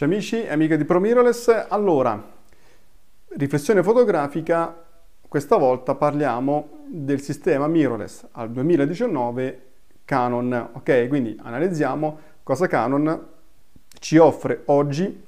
Ciao 0.00 0.08
amici 0.08 0.42
e 0.42 0.50
amiche 0.50 0.78
di 0.78 0.86
ProMirrorless, 0.86 1.66
allora, 1.68 2.26
riflessione 3.36 3.82
fotografica, 3.82 4.82
questa 5.28 5.58
volta 5.58 5.94
parliamo 5.94 6.86
del 6.86 7.20
sistema 7.20 7.68
mirrorless 7.68 8.28
al 8.32 8.50
2019 8.50 9.62
Canon, 10.06 10.70
ok? 10.72 11.06
Quindi 11.06 11.38
analizziamo 11.42 12.18
cosa 12.42 12.66
Canon 12.66 13.26
ci 13.98 14.16
offre 14.16 14.62
oggi 14.64 15.22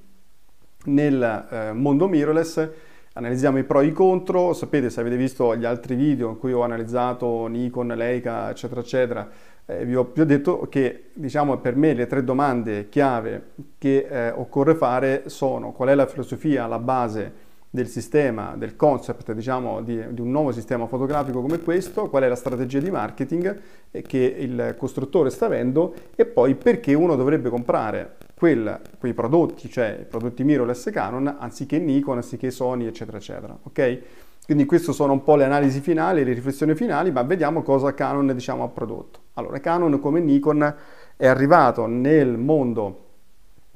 nel 0.85 1.49
eh, 1.51 1.73
mondo 1.75 2.09
mirrorless 2.09 2.71
analizziamo 3.15 3.59
i 3.59 3.65
pro 3.65 3.81
e 3.81 3.87
i 3.87 3.93
contro, 3.93 4.53
sapete 4.53 4.91
se 4.91 5.01
avete 5.01 5.17
visto 5.17 5.55
gli 5.57 5.65
altri 5.65 5.95
video 5.95 6.31
in 6.31 6.39
cui 6.39 6.53
ho 6.53 6.63
analizzato 6.63 7.47
Nikon, 7.47 7.89
Leica, 7.89 8.51
eccetera, 8.51 8.81
eccetera, 8.81 9.29
eh, 9.67 9.85
vi, 9.85 9.95
ho, 9.95 10.11
vi, 10.13 10.21
ho, 10.21 10.25
detto 10.25 10.67
che 10.69 11.11
diciamo 11.13 11.59
per 11.59 11.77
me 11.77 11.95
le 11.95 12.07
tre 12.07 12.25
domande 12.25 12.89
chiave 12.89 13.51
che 13.79 14.07
eh, 14.09 14.31
occorre 14.31 14.75
fare 14.75 15.25
sono 15.27 15.73
qual 15.73 15.91
è 15.91 15.95
la 15.95 16.07
filosofia, 16.07 16.67
la 16.67 16.79
base 16.79 17.51
del 17.71 17.87
sistema, 17.87 18.55
del 18.57 18.77
concept 18.77 19.33
diciamo, 19.33 19.81
di, 19.81 20.13
di, 20.13 20.21
un 20.21 20.31
nuovo 20.31 20.53
sistema 20.53 20.87
fotografico 20.87 21.41
come 21.41 21.59
questo, 21.61 22.11
qual 22.11 22.23
è 22.25 22.29
la 22.29 22.35
strategia 22.35 22.81
di 22.81 22.91
marketing 22.91 23.61
che 23.91 24.19
il 24.19 24.75
costruttore 24.77 25.31
sta 25.31 25.47
avendo 25.47 25.95
e 26.15 26.27
poi 26.27 26.55
perché 26.55 26.93
uno 26.93 27.17
dovrebbe 27.17 27.49
comprare 27.49 28.17
quel, 28.43 28.81
quei 28.99 29.15
prodotti, 29.15 29.71
cioè 29.71 29.99
i 30.01 30.05
prodotti 30.05 30.43
mirrorless 30.43 30.91
Canon, 30.91 31.37
anziché 31.39 31.79
Nikon, 31.79 32.17
anziché 32.17 32.51
Sony, 32.51 32.87
eccetera, 32.87 33.19
eccetera. 33.19 33.57
Ok? 33.63 34.01
Quindi 34.45 34.65
queste 34.65 34.93
sono 34.93 35.13
un 35.13 35.23
po' 35.23 35.37
le 35.37 35.45
analisi 35.45 35.79
finali, 35.79 36.25
le 36.25 36.33
riflessioni 36.33 36.75
finali, 36.75 37.13
ma 37.13 37.23
vediamo 37.23 37.63
cosa 37.63 37.95
Canon 37.95 38.35
diciamo, 38.35 38.65
ha 38.65 38.69
prodotto. 38.69 39.21
Allora, 39.35 39.61
Canon 39.61 40.01
come 40.01 40.19
Nikon 40.19 40.75
è 41.17 41.25
arrivato 41.29 41.87
nel 41.87 42.37
mondo 42.37 43.05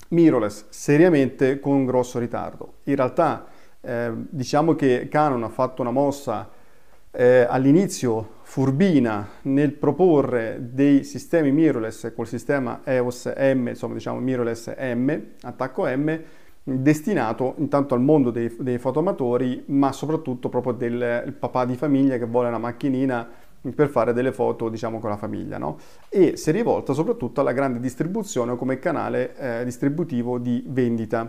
mirrorless 0.08 0.64
seriamente 0.70 1.60
con 1.60 1.74
un 1.74 1.84
grosso 1.84 2.18
ritardo. 2.18 2.78
In 2.84 2.96
realtà 2.96 3.46
eh, 3.80 4.10
diciamo 4.14 4.74
che 4.74 5.06
Canon 5.08 5.44
ha 5.44 5.48
fatto 5.48 5.80
una 5.80 5.92
mossa 5.92 6.50
eh, 7.12 7.46
all'inizio 7.48 8.30
furbina 8.48 9.28
nel 9.42 9.72
proporre 9.72 10.58
dei 10.70 11.02
sistemi 11.02 11.50
mirrorless 11.50 12.14
col 12.14 12.28
sistema 12.28 12.82
EOS 12.84 13.32
M, 13.36 13.66
insomma 13.66 13.94
diciamo 13.94 14.20
mirrorless 14.20 14.72
M, 14.78 15.20
attacco 15.42 15.84
M, 15.84 16.20
destinato 16.62 17.54
intanto 17.58 17.94
al 17.94 18.00
mondo 18.00 18.30
dei, 18.30 18.54
dei 18.60 18.78
fotoamatori, 18.78 19.64
ma 19.66 19.90
soprattutto 19.90 20.48
proprio 20.48 20.74
del 20.74 21.34
papà 21.36 21.64
di 21.64 21.74
famiglia 21.74 22.18
che 22.18 22.24
vuole 22.24 22.46
una 22.46 22.58
macchinina 22.58 23.28
per 23.74 23.88
fare 23.88 24.12
delle 24.12 24.30
foto 24.30 24.68
diciamo 24.68 25.00
con 25.00 25.10
la 25.10 25.16
famiglia 25.16 25.58
no? 25.58 25.78
e 26.08 26.36
si 26.36 26.50
è 26.50 26.52
rivolta 26.52 26.92
soprattutto 26.92 27.40
alla 27.40 27.52
grande 27.52 27.80
distribuzione 27.80 28.54
come 28.54 28.78
canale 28.78 29.34
eh, 29.36 29.64
distributivo 29.64 30.38
di 30.38 30.62
vendita 30.68 31.28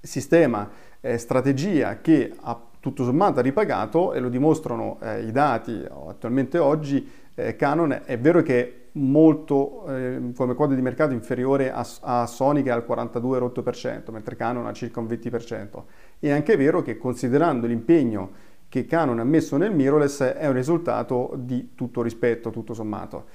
sistema 0.00 0.66
eh, 1.02 1.18
strategia 1.18 2.00
che 2.00 2.32
ha 2.40 2.69
tutto 2.80 3.04
sommato 3.04 3.40
ripagato 3.40 4.14
e 4.14 4.20
lo 4.20 4.30
dimostrano 4.30 4.98
eh, 5.02 5.22
i 5.22 5.30
dati 5.30 5.84
attualmente 6.08 6.58
oggi, 6.58 7.08
eh, 7.34 7.54
Canon 7.54 8.02
è 8.04 8.18
vero 8.18 8.42
che 8.42 8.60
è 8.62 8.72
molto 8.92 9.86
eh, 9.86 10.32
come 10.34 10.54
quota 10.54 10.74
di 10.74 10.82
mercato 10.82 11.12
inferiore 11.12 11.70
a, 11.70 11.86
a 12.00 12.26
Sony 12.26 12.62
che 12.62 12.70
è 12.70 12.72
al 12.72 12.84
42,8%, 12.88 14.10
mentre 14.10 14.34
Canon 14.34 14.66
ha 14.66 14.72
circa 14.72 15.00
un 15.00 15.06
20%. 15.06 15.82
È 16.18 16.30
anche 16.30 16.56
vero 16.56 16.82
che 16.82 16.96
considerando 16.96 17.66
l'impegno 17.66 18.48
che 18.68 18.86
Canon 18.86 19.18
ha 19.18 19.24
messo 19.24 19.56
nel 19.56 19.74
mirrorless 19.74 20.22
è 20.22 20.46
un 20.46 20.54
risultato 20.54 21.32
di 21.36 21.74
tutto 21.74 22.02
rispetto, 22.02 22.50
tutto 22.50 22.72
sommato. 22.72 23.26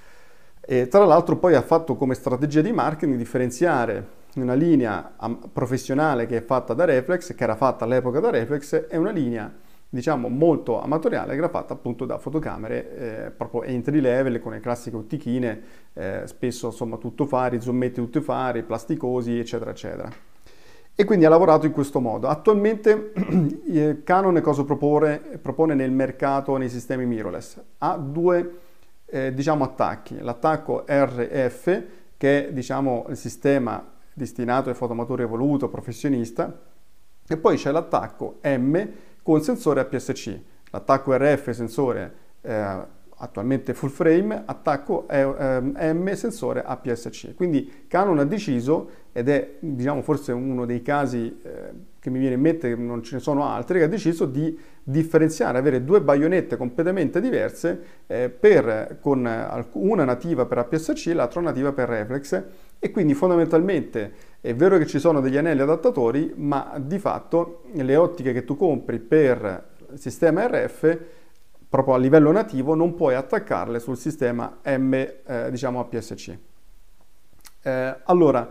E 0.61 0.87
tra 0.87 1.05
l'altro 1.05 1.37
poi 1.37 1.53
ha 1.53 1.61
fatto 1.61 1.95
come 1.95 2.15
strategia 2.15 2.61
di 2.61 2.71
marketing 2.71 3.17
differenziare 3.17 4.23
una 4.41 4.53
linea 4.53 5.13
professionale 5.51 6.25
che 6.25 6.37
è 6.37 6.41
fatta 6.41 6.73
da 6.73 6.85
Reflex, 6.85 7.33
che 7.35 7.43
era 7.43 7.55
fatta 7.55 7.85
all'epoca 7.85 8.19
da 8.19 8.29
Reflex, 8.29 8.85
e 8.89 8.97
una 8.97 9.11
linea 9.11 9.51
diciamo 9.87 10.27
molto 10.27 10.81
amatoriale 10.81 11.31
che 11.31 11.37
era 11.37 11.47
fatta 11.47 11.73
appunto 11.73 12.05
da 12.05 12.17
fotocamere 12.17 12.97
eh, 13.27 13.31
proprio 13.31 13.63
entry 13.63 14.01
level 14.01 14.41
con 14.41 14.51
le 14.51 14.59
classiche 14.59 14.97
ottichine, 14.97 15.61
eh, 15.93 16.23
spesso 16.25 16.67
insomma 16.67 16.97
tutto 16.97 17.25
fari, 17.25 17.61
zoometti 17.61 18.01
tutto 18.01 18.21
fari, 18.21 18.63
plasticosi 18.63 19.39
eccetera 19.39 19.71
eccetera. 19.71 20.11
E 20.97 21.03
quindi 21.03 21.25
ha 21.25 21.29
lavorato 21.29 21.65
in 21.65 21.73
questo 21.73 21.99
modo. 21.99 22.27
Attualmente 22.27 23.11
Canon 24.03 24.39
cosa 24.41 24.63
propone, 24.63 25.19
propone 25.41 25.73
nel 25.73 25.91
mercato 25.91 26.55
nei 26.57 26.69
sistemi 26.69 27.05
mirrorless? 27.05 27.61
Ha 27.79 27.97
due 27.97 28.59
eh, 29.05 29.33
diciamo 29.33 29.63
attacchi, 29.63 30.17
l'attacco 30.19 30.85
RF 30.87 31.83
che 32.17 32.47
è 32.47 32.53
diciamo 32.53 33.05
il 33.09 33.17
sistema 33.17 33.94
destinato 34.15 34.69
ai 34.69 34.75
fotoamatori 34.75 35.23
evoluto, 35.23 35.67
professionista, 35.67 36.57
e 37.27 37.37
poi 37.37 37.57
c'è 37.57 37.71
l'attacco 37.71 38.39
M 38.43 38.87
con 39.21 39.41
sensore 39.41 39.81
APS-C, 39.81 40.39
l'attacco 40.71 41.15
RF 41.15 41.49
sensore 41.49 42.13
eh, 42.41 42.93
attualmente 43.17 43.73
full 43.73 43.89
frame, 43.89 44.43
attacco 44.45 45.07
eh, 45.09 45.59
M 45.93 46.13
sensore 46.13 46.63
APS-C. 46.63 47.35
Quindi 47.35 47.85
Canon 47.87 48.19
ha 48.19 48.25
deciso, 48.25 48.89
ed 49.11 49.27
è 49.27 49.57
diciamo 49.59 50.01
forse 50.01 50.31
uno 50.31 50.65
dei 50.65 50.81
casi 50.81 51.39
eh, 51.43 51.73
che 52.05 52.11
mi 52.11 52.19
viene 52.19 52.35
in 52.35 52.41
mente, 52.41 52.75
non 52.75 53.01
ce 53.01 53.15
ne 53.15 53.19
sono 53.19 53.47
altri, 53.47 53.79
che 53.79 53.85
ha 53.85 53.87
deciso 53.87 54.27
di 54.27 54.55
differenziare, 54.83 55.57
avere 55.57 55.83
due 55.83 56.01
baionette 56.01 56.55
completamente 56.55 57.19
diverse 57.19 58.03
eh, 58.05 58.29
per, 58.29 58.99
con 59.01 59.27
una 59.71 60.03
nativa 60.03 60.45
per 60.45 60.59
APS-C 60.59 61.07
e 61.07 61.13
l'altra 61.15 61.41
nativa 61.41 61.71
per 61.71 61.89
Reflex 61.89 62.43
e 62.77 62.91
quindi 62.91 63.15
fondamentalmente 63.15 64.13
è 64.39 64.53
vero 64.53 64.77
che 64.77 64.85
ci 64.85 64.99
sono 64.99 65.19
degli 65.19 65.35
anelli 65.35 65.61
adattatori, 65.61 66.31
ma 66.35 66.75
di 66.79 66.99
fatto 66.99 67.63
le 67.73 67.95
ottiche 67.95 68.33
che 68.33 68.43
tu 68.43 68.55
compri 68.55 68.99
per 68.99 69.69
sistema 69.95 70.45
RF 70.45 70.99
proprio 71.67 71.95
a 71.95 71.97
livello 71.97 72.31
nativo 72.31 72.75
non 72.75 72.93
puoi 72.93 73.15
attaccarle 73.15 73.79
sul 73.79 73.97
sistema 73.97 74.59
M 74.63 74.93
eh, 74.93 75.47
diciamo 75.49 75.79
APS-C. 75.79 76.37
Eh, 77.63 77.95
allora, 78.03 78.47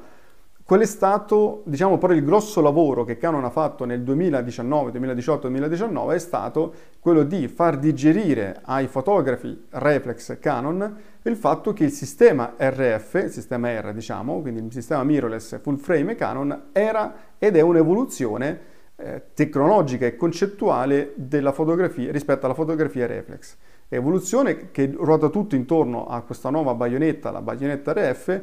Qual 0.67 0.81
è 0.81 0.87
stato, 0.87 1.61
diciamo, 1.67 1.99
però 1.99 2.15
il 2.15 2.25
grosso 2.25 2.63
lavoro 2.63 3.05
che 3.05 3.19
Canon 3.19 3.45
ha 3.45 3.51
fatto 3.51 3.85
nel 3.85 4.03
2019, 4.03 4.93
2018, 4.93 5.49
2019 5.49 6.15
è 6.15 6.19
stato 6.19 6.75
quello 7.01 7.23
di 7.23 7.49
far 7.49 7.79
digerire 7.79 8.61
ai 8.63 8.87
fotografi 8.87 9.67
reflex 9.69 10.39
Canon 10.39 10.97
il 11.21 11.37
fatto 11.37 11.75
che 11.75 11.85
il 11.85 11.91
sistema 11.91 12.55
RF, 12.57 13.25
il 13.25 13.31
sistema 13.31 13.79
R 13.79 13.93
diciamo, 13.93 14.41
quindi 14.41 14.65
il 14.65 14.73
sistema 14.73 15.05
mirrorless 15.05 15.61
full 15.61 15.77
frame 15.77 16.15
Canon 16.15 16.69
era 16.73 17.15
ed 17.37 17.57
è 17.57 17.61
un'evoluzione 17.61 18.61
eh, 18.97 19.23
tecnologica 19.35 20.07
e 20.07 20.17
concettuale 20.17 21.13
della 21.17 21.53
fotografia 21.53 22.11
rispetto 22.11 22.47
alla 22.47 22.55
fotografia 22.55 23.07
reflex. 23.07 23.55
Evoluzione 23.89 24.71
che 24.71 24.91
ruota 24.97 25.29
tutto 25.29 25.57
intorno 25.57 26.07
a 26.07 26.23
questa 26.23 26.49
nuova 26.49 26.73
baionetta, 26.73 27.31
la 27.31 27.43
baionetta 27.43 27.93
RF, 27.93 28.43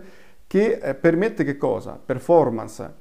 che 0.52 0.80
eh, 0.84 0.96
permette 0.96 1.46
che 1.46 1.56
cosa? 1.56 1.98
Performance 2.06 2.94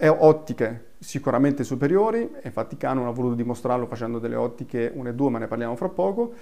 e 0.00 0.08
ottiche 0.08 0.92
sicuramente 1.00 1.64
superiori, 1.64 2.26
infatti 2.42 2.78
Canon 2.78 3.06
ha 3.08 3.10
voluto 3.10 3.34
dimostrarlo 3.34 3.84
facendo 3.84 4.18
delle 4.18 4.36
ottiche 4.36 4.90
1 4.94 5.10
e 5.10 5.12
2, 5.12 5.28
ma 5.28 5.38
ne 5.38 5.48
parliamo 5.48 5.76
fra 5.76 5.90
poco, 5.90 6.32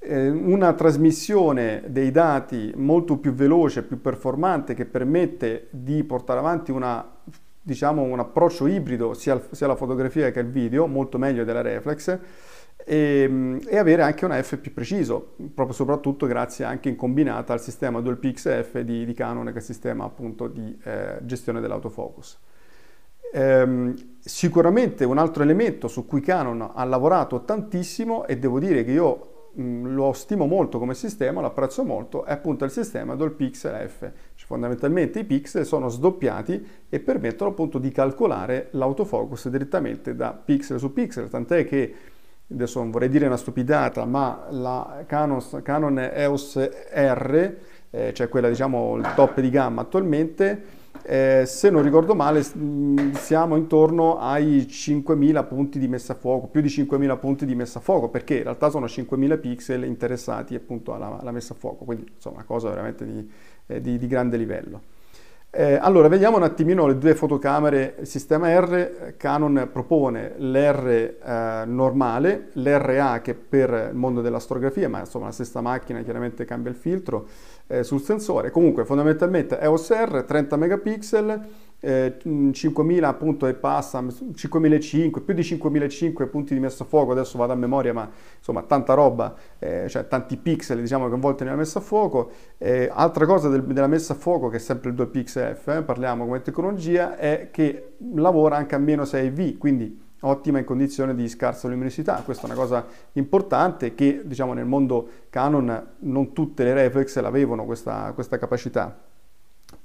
eh, 0.00 0.28
una 0.28 0.74
trasmissione 0.74 1.84
dei 1.86 2.10
dati 2.10 2.74
molto 2.76 3.16
più 3.16 3.32
veloce, 3.32 3.84
più 3.84 4.02
performante, 4.02 4.74
che 4.74 4.84
permette 4.84 5.68
di 5.70 6.04
portare 6.04 6.40
avanti 6.40 6.70
una, 6.70 7.02
diciamo, 7.64 8.02
un 8.02 8.18
approccio 8.18 8.66
ibrido 8.66 9.14
sia, 9.14 9.40
alla 9.60 9.74
fotografia 9.74 10.30
che 10.30 10.38
al 10.38 10.50
video, 10.50 10.86
molto 10.86 11.16
meglio 11.16 11.44
della 11.44 11.62
reflex, 11.62 12.18
e, 12.84 13.22
ehm, 13.22 13.60
e, 13.66 13.78
avere 13.78 14.02
anche 14.02 14.26
un 14.26 14.32
F 14.32 14.58
più 14.58 14.74
preciso, 14.74 15.34
proprio 15.54 15.74
soprattutto 15.74 16.26
grazie 16.26 16.66
anche 16.66 16.90
in 16.90 16.96
combinata 16.96 17.54
al 17.54 17.60
sistema 17.60 18.00
Dual 18.00 18.18
Pix 18.18 18.62
F 18.62 18.80
di, 18.80 19.06
di 19.06 19.14
Canon, 19.14 19.46
che 19.46 19.52
è 19.52 19.56
il 19.56 19.62
sistema 19.62 20.04
appunto 20.04 20.46
di 20.46 20.78
eh, 20.84 21.18
gestione 21.22 21.60
dell'autofocus. 21.60 22.38
Ehm, 23.32 23.94
sicuramente 24.20 25.04
un 25.04 25.16
altro 25.16 25.42
elemento 25.42 25.88
su 25.88 26.06
cui 26.06 26.20
Canon 26.20 26.70
ha 26.74 26.84
lavorato 26.84 27.44
tantissimo 27.44 28.26
e 28.26 28.38
devo 28.38 28.60
dire 28.60 28.84
che 28.84 28.92
io 28.92 29.28
lo 29.56 30.12
stimo 30.12 30.46
molto 30.46 30.78
come 30.78 30.94
sistema, 30.94 31.40
lo 31.40 31.46
apprezzo 31.46 31.84
molto, 31.84 32.24
è 32.24 32.32
appunto 32.32 32.64
il 32.64 32.70
sistema 32.70 33.14
Dual 33.14 33.32
Pixel 33.32 33.88
F, 33.88 34.10
fondamentalmente 34.46 35.20
i 35.20 35.24
pixel 35.24 35.64
sono 35.64 35.88
sdoppiati 35.88 36.66
e 36.88 37.00
permettono 37.00 37.50
appunto 37.50 37.78
di 37.78 37.90
calcolare 37.90 38.68
l'autofocus 38.72 39.48
direttamente 39.48 40.14
da 40.14 40.32
pixel 40.32 40.78
su 40.78 40.92
pixel, 40.92 41.28
tant'è 41.28 41.66
che 41.66 41.94
adesso 42.52 42.78
non 42.78 42.90
vorrei 42.90 43.08
dire 43.08 43.26
una 43.26 43.38
stupidata, 43.38 44.04
ma 44.04 44.46
la 44.50 45.04
Canon, 45.06 45.40
Canon 45.62 45.98
EOS 45.98 46.70
R, 46.92 47.56
eh, 47.90 48.12
cioè 48.12 48.28
quella 48.28 48.48
diciamo 48.48 48.96
il 48.96 49.12
top 49.14 49.40
di 49.40 49.50
gamma 49.50 49.80
attualmente, 49.80 50.82
eh, 51.06 51.44
se 51.46 51.68
non 51.70 51.82
ricordo 51.82 52.14
male 52.14 52.42
siamo 52.42 53.56
intorno 53.56 54.18
ai 54.18 54.66
5.000 54.68 55.46
punti 55.46 55.78
di 55.78 55.86
messa 55.86 56.14
a 56.14 56.16
fuoco, 56.16 56.46
più 56.46 56.62
di 56.62 56.68
5.000 56.68 57.18
punti 57.18 57.44
di 57.44 57.54
messa 57.54 57.78
a 57.78 57.82
fuoco, 57.82 58.08
perché 58.08 58.36
in 58.36 58.42
realtà 58.44 58.70
sono 58.70 58.86
5.000 58.86 59.38
pixel 59.38 59.84
interessati 59.84 60.54
appunto 60.54 60.94
alla, 60.94 61.18
alla 61.20 61.32
messa 61.32 61.52
a 61.52 61.56
fuoco, 61.56 61.84
quindi 61.84 62.10
insomma 62.14 62.36
una 62.36 62.44
cosa 62.44 62.70
veramente 62.70 63.04
di, 63.04 63.30
eh, 63.66 63.80
di, 63.80 63.98
di 63.98 64.06
grande 64.06 64.36
livello. 64.38 64.80
Eh, 65.56 65.78
allora, 65.80 66.08
vediamo 66.08 66.36
un 66.36 66.42
attimino 66.42 66.84
le 66.88 66.98
due 66.98 67.14
fotocamere 67.14 67.98
sistema 68.02 68.58
R. 68.58 69.14
Canon 69.16 69.68
propone 69.70 70.32
l'R 70.36 70.86
eh, 70.88 71.64
normale, 71.66 72.48
l'RA 72.54 73.20
che 73.20 73.34
per 73.34 73.90
il 73.92 73.96
mondo 73.96 74.20
dell'astrografia, 74.20 74.88
ma 74.88 74.98
insomma 74.98 75.26
la 75.26 75.30
stessa 75.30 75.60
macchina 75.60 76.02
chiaramente 76.02 76.44
cambia 76.44 76.72
il 76.72 76.76
filtro 76.76 77.28
eh, 77.68 77.84
sul 77.84 78.00
sensore. 78.00 78.50
Comunque 78.50 78.84
fondamentalmente 78.84 79.56
EOS 79.60 79.92
R 79.92 80.24
30 80.26 80.56
megapixel, 80.56 81.40
eh, 81.84 82.16
5000 82.52 83.06
appunto 83.06 83.46
e 83.46 83.54
passa, 83.54 84.02
5005, 84.34 85.20
più 85.20 85.34
di 85.34 85.44
5005 85.44 86.26
punti 86.26 86.54
di 86.54 86.60
messa 86.60 86.84
a 86.84 86.86
fuoco, 86.86 87.12
adesso 87.12 87.36
vado 87.36 87.52
a 87.52 87.56
memoria, 87.56 87.92
ma 87.92 88.10
insomma 88.38 88.62
tanta 88.62 88.94
roba, 88.94 89.34
eh, 89.58 89.86
cioè 89.88 90.08
tanti 90.08 90.36
pixel 90.38 90.80
diciamo 90.80 91.08
coinvolti 91.08 91.44
nella 91.44 91.56
messa 91.56 91.78
a 91.78 91.82
fuoco. 91.82 92.30
Eh, 92.56 92.90
altra 92.90 93.26
cosa 93.26 93.48
del, 93.48 93.62
della 93.64 93.86
messa 93.86 94.14
a 94.14 94.16
fuoco, 94.16 94.48
che 94.48 94.56
è 94.56 94.60
sempre 94.60 94.90
il 94.90 94.96
2pixF, 94.96 95.76
eh, 95.76 95.82
parliamo 95.82 96.24
come 96.24 96.40
tecnologia, 96.40 97.16
è 97.16 97.50
che 97.52 97.96
lavora 98.14 98.56
anche 98.56 98.74
a 98.74 98.78
meno 98.78 99.02
6V, 99.02 99.58
quindi 99.58 100.02
ottima 100.20 100.58
in 100.58 100.64
condizione 100.64 101.14
di 101.14 101.28
scarsa 101.28 101.68
luminosità. 101.68 102.22
Questa 102.24 102.44
è 102.44 102.46
una 102.46 102.58
cosa 102.58 102.86
importante 103.12 103.94
che 103.94 104.22
diciamo 104.24 104.54
nel 104.54 104.64
mondo 104.64 105.08
Canon 105.28 105.94
non 105.98 106.32
tutte 106.32 106.64
le 106.64 106.72
reflex 106.72 107.18
l'avevano 107.20 107.64
questa, 107.64 108.10
questa 108.14 108.38
capacità. 108.38 109.12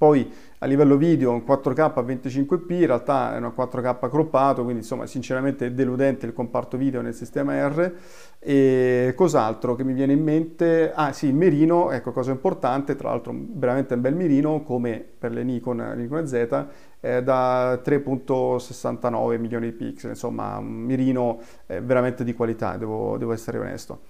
Poi 0.00 0.32
a 0.60 0.64
livello 0.64 0.96
video 0.96 1.30
un 1.30 1.44
4K 1.46 1.78
a 1.78 2.00
25p, 2.00 2.72
in 2.72 2.86
realtà 2.86 3.34
è 3.34 3.36
una 3.36 3.52
4K 3.54 4.08
croppato, 4.08 4.62
quindi 4.62 4.80
insomma 4.80 5.04
sinceramente 5.04 5.66
è 5.66 5.72
deludente 5.72 6.24
il 6.24 6.32
comparto 6.32 6.78
video 6.78 7.02
nel 7.02 7.12
sistema 7.12 7.68
R. 7.68 7.92
E 8.38 9.12
cos'altro 9.14 9.74
che 9.74 9.84
mi 9.84 9.92
viene 9.92 10.14
in 10.14 10.22
mente? 10.22 10.90
Ah 10.94 11.12
sì, 11.12 11.26
il 11.26 11.34
mirino, 11.34 11.90
ecco 11.90 12.12
cosa 12.12 12.30
importante, 12.30 12.96
tra 12.96 13.10
l'altro 13.10 13.34
veramente 13.36 13.92
un 13.92 14.00
bel 14.00 14.14
mirino 14.14 14.62
come 14.62 15.04
per 15.18 15.32
le 15.32 15.44
Nikon, 15.44 15.92
Nikon 15.96 16.26
Z, 16.26 16.66
eh, 17.00 17.22
da 17.22 17.74
3.69 17.74 19.38
milioni 19.38 19.66
di 19.66 19.72
pixel, 19.72 20.12
insomma 20.12 20.56
un 20.56 20.66
mirino 20.66 21.40
eh, 21.66 21.82
veramente 21.82 22.24
di 22.24 22.32
qualità, 22.32 22.78
devo, 22.78 23.18
devo 23.18 23.34
essere 23.34 23.58
onesto. 23.58 24.00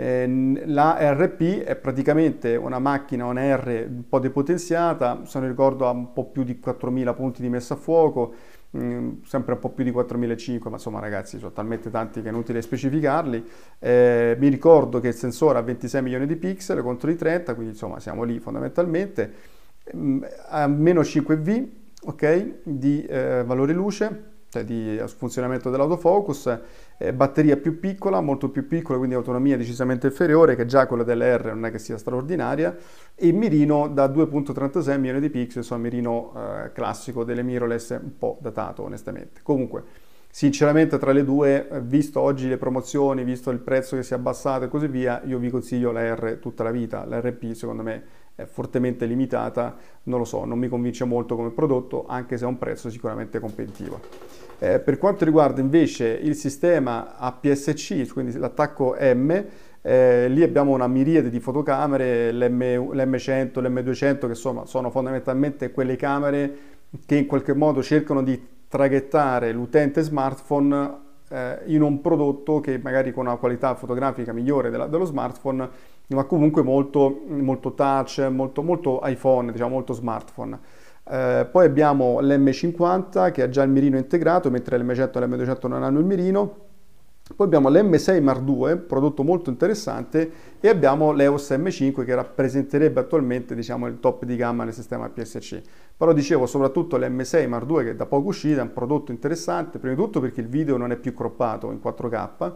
Eh, 0.00 0.62
la 0.64 0.96
RP 1.12 1.58
è 1.58 1.76
praticamente 1.76 2.56
una 2.56 2.78
macchina, 2.78 3.26
una 3.26 3.54
R 3.54 3.84
un 3.86 4.08
po' 4.08 4.18
depotenziata, 4.18 5.26
se 5.26 5.38
non 5.38 5.48
ricordo 5.48 5.86
ha 5.86 5.90
un 5.90 6.14
po' 6.14 6.24
più 6.30 6.42
di 6.42 6.58
4000 6.58 7.12
punti 7.12 7.42
di 7.42 7.50
messa 7.50 7.74
a 7.74 7.76
fuoco, 7.76 8.32
mm, 8.74 9.20
sempre 9.26 9.52
un 9.52 9.58
po' 9.58 9.68
più 9.68 9.84
di 9.84 9.90
4500, 9.90 10.70
ma 10.70 10.76
insomma 10.76 11.00
ragazzi 11.00 11.36
sono 11.36 11.52
talmente 11.52 11.90
tanti 11.90 12.22
che 12.22 12.28
è 12.28 12.32
inutile 12.32 12.62
specificarli. 12.62 13.46
Eh, 13.78 14.36
mi 14.40 14.48
ricordo 14.48 15.00
che 15.00 15.08
il 15.08 15.14
sensore 15.14 15.58
ha 15.58 15.62
26 15.62 16.00
milioni 16.00 16.24
di 16.26 16.36
pixel 16.36 16.80
contro 16.80 17.10
i 17.10 17.16
30, 17.16 17.52
quindi 17.52 17.72
insomma 17.72 18.00
siamo 18.00 18.22
lì 18.22 18.38
fondamentalmente. 18.38 19.32
Mh, 19.92 20.20
a 20.48 20.66
meno 20.66 21.02
5V 21.02 21.68
ok, 22.04 22.60
di 22.62 23.04
eh, 23.04 23.42
valore 23.44 23.74
luce 23.74 24.28
cioè 24.50 24.64
di 24.64 25.00
funzionamento 25.06 25.70
dell'autofocus, 25.70 26.58
eh, 27.02 27.14
batteria 27.14 27.56
più 27.56 27.80
piccola, 27.80 28.20
molto 28.20 28.50
più 28.50 28.66
piccola, 28.66 28.98
quindi 28.98 29.16
autonomia 29.16 29.56
decisamente 29.56 30.08
inferiore, 30.08 30.54
che 30.54 30.66
già 30.66 30.86
quella 30.86 31.02
dell'R 31.02 31.54
non 31.54 31.64
è 31.64 31.70
che 31.70 31.78
sia 31.78 31.96
straordinaria, 31.96 32.76
e 33.14 33.32
mirino 33.32 33.88
da 33.88 34.06
2.36 34.06 34.98
milioni 34.98 35.20
di 35.20 35.30
pixel, 35.30 35.62
insomma 35.62 35.80
mirino 35.80 36.32
eh, 36.36 36.72
classico 36.72 37.24
delle 37.24 37.42
mirrorless, 37.42 37.98
un 38.02 38.18
po' 38.18 38.36
datato 38.42 38.82
onestamente. 38.82 39.40
Comunque, 39.42 39.82
sinceramente 40.28 40.98
tra 40.98 41.12
le 41.12 41.24
due, 41.24 41.70
eh, 41.70 41.80
visto 41.80 42.20
oggi 42.20 42.48
le 42.48 42.58
promozioni, 42.58 43.24
visto 43.24 43.48
il 43.48 43.60
prezzo 43.60 43.96
che 43.96 44.02
si 44.02 44.12
è 44.12 44.16
abbassato 44.16 44.66
e 44.66 44.68
così 44.68 44.86
via, 44.86 45.22
io 45.24 45.38
vi 45.38 45.48
consiglio 45.48 45.92
la 45.92 46.14
R 46.14 46.36
tutta 46.38 46.62
la 46.62 46.70
vita, 46.70 47.06
la 47.06 47.18
RP 47.18 47.52
secondo 47.52 47.82
me 47.82 48.02
è 48.34 48.44
fortemente 48.44 49.06
limitata, 49.06 49.74
non 50.02 50.18
lo 50.18 50.26
so, 50.26 50.44
non 50.44 50.58
mi 50.58 50.68
convince 50.68 51.06
molto 51.06 51.34
come 51.34 51.48
prodotto, 51.48 52.04
anche 52.06 52.36
se 52.36 52.44
ha 52.44 52.48
un 52.48 52.58
prezzo 52.58 52.90
sicuramente 52.90 53.38
competitivo. 53.38 54.49
Eh, 54.62 54.78
per 54.78 54.98
quanto 54.98 55.24
riguarda 55.24 55.62
invece 55.62 56.06
il 56.06 56.34
sistema 56.34 57.16
APS-C, 57.16 58.12
quindi 58.12 58.36
l'attacco 58.36 58.94
M, 59.00 59.44
eh, 59.80 60.28
lì 60.28 60.42
abbiamo 60.42 60.72
una 60.72 60.86
miriade 60.86 61.30
di 61.30 61.40
fotocamere, 61.40 62.30
l'M, 62.30 62.92
l'M100, 62.92 63.58
l'M200, 63.58 64.18
che 64.18 64.26
insomma 64.26 64.66
sono 64.66 64.90
fondamentalmente 64.90 65.70
quelle 65.70 65.96
camere 65.96 66.56
che 67.06 67.16
in 67.16 67.24
qualche 67.24 67.54
modo 67.54 67.82
cercano 67.82 68.22
di 68.22 68.38
traghettare 68.68 69.50
l'utente 69.52 70.02
smartphone 70.02 70.98
eh, 71.30 71.60
in 71.66 71.80
un 71.80 72.02
prodotto 72.02 72.60
che 72.60 72.78
magari 72.82 73.12
con 73.12 73.24
una 73.24 73.36
qualità 73.36 73.74
fotografica 73.74 74.34
migliore 74.34 74.68
della, 74.68 74.88
dello 74.88 75.06
smartphone, 75.06 75.68
ma 76.08 76.24
comunque 76.24 76.62
molto, 76.62 77.22
molto 77.28 77.72
touch, 77.72 78.18
molto, 78.30 78.62
molto 78.62 79.00
iPhone, 79.04 79.52
diciamo 79.52 79.70
molto 79.70 79.94
smartphone. 79.94 80.58
Eh, 81.10 81.48
poi 81.50 81.66
abbiamo 81.66 82.20
l'M50 82.20 83.32
che 83.32 83.42
ha 83.42 83.48
già 83.48 83.64
il 83.64 83.70
mirino 83.70 83.96
integrato, 83.96 84.48
mentre 84.48 84.78
l'M100 84.78 85.16
e 85.16 85.26
l'M200 85.26 85.66
non 85.66 85.82
hanno 85.82 85.98
il 85.98 86.04
mirino. 86.04 86.68
Poi 87.34 87.46
abbiamo 87.46 87.68
l'M6 87.68 88.22
Mark 88.22 88.42
II, 88.46 88.76
prodotto 88.86 89.22
molto 89.24 89.50
interessante, 89.50 90.30
e 90.60 90.68
abbiamo 90.68 91.12
l'EOS 91.12 91.50
M5 91.50 92.04
che 92.04 92.14
rappresenterebbe 92.14 93.00
attualmente 93.00 93.54
diciamo, 93.54 93.86
il 93.86 93.98
top 93.98 94.24
di 94.24 94.36
gamma 94.36 94.64
nel 94.64 94.72
sistema 94.72 95.08
PSC. 95.08 95.60
Però 95.96 96.12
dicevo 96.12 96.46
soprattutto 96.46 96.96
l'M6 96.96 97.48
Mark 97.48 97.68
II 97.68 97.76
che 97.84 97.90
è 97.90 97.94
da 97.94 98.06
poco 98.06 98.28
uscita, 98.28 98.60
è 98.60 98.62
un 98.62 98.72
prodotto 98.72 99.10
interessante, 99.10 99.78
prima 99.78 99.94
di 99.94 100.00
tutto 100.00 100.20
perché 100.20 100.40
il 100.40 100.48
video 100.48 100.76
non 100.76 100.92
è 100.92 100.96
più 100.96 101.12
croppato 101.12 101.70
in 101.70 101.80
4K, 101.82 102.52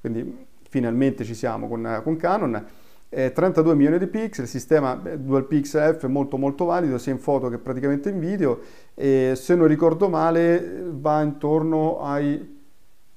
quindi 0.00 0.46
finalmente 0.68 1.24
ci 1.24 1.34
siamo 1.34 1.68
con, 1.68 2.00
con 2.02 2.16
Canon, 2.16 2.64
eh, 3.08 3.32
32 3.32 3.74
milioni 3.74 3.98
di 3.98 4.06
pixel, 4.06 4.46
sistema 4.46 4.94
Dual 4.94 5.46
Pixel 5.46 5.96
F 5.96 6.06
molto 6.06 6.36
molto 6.36 6.64
valido 6.64 6.98
sia 6.98 7.12
in 7.12 7.18
foto 7.18 7.48
che 7.48 7.58
praticamente 7.58 8.08
in 8.08 8.18
video 8.18 8.60
e 8.94 9.32
se 9.36 9.54
non 9.54 9.66
ricordo 9.66 10.08
male 10.08 10.84
va 10.90 11.22
intorno 11.22 12.00
ai 12.00 12.52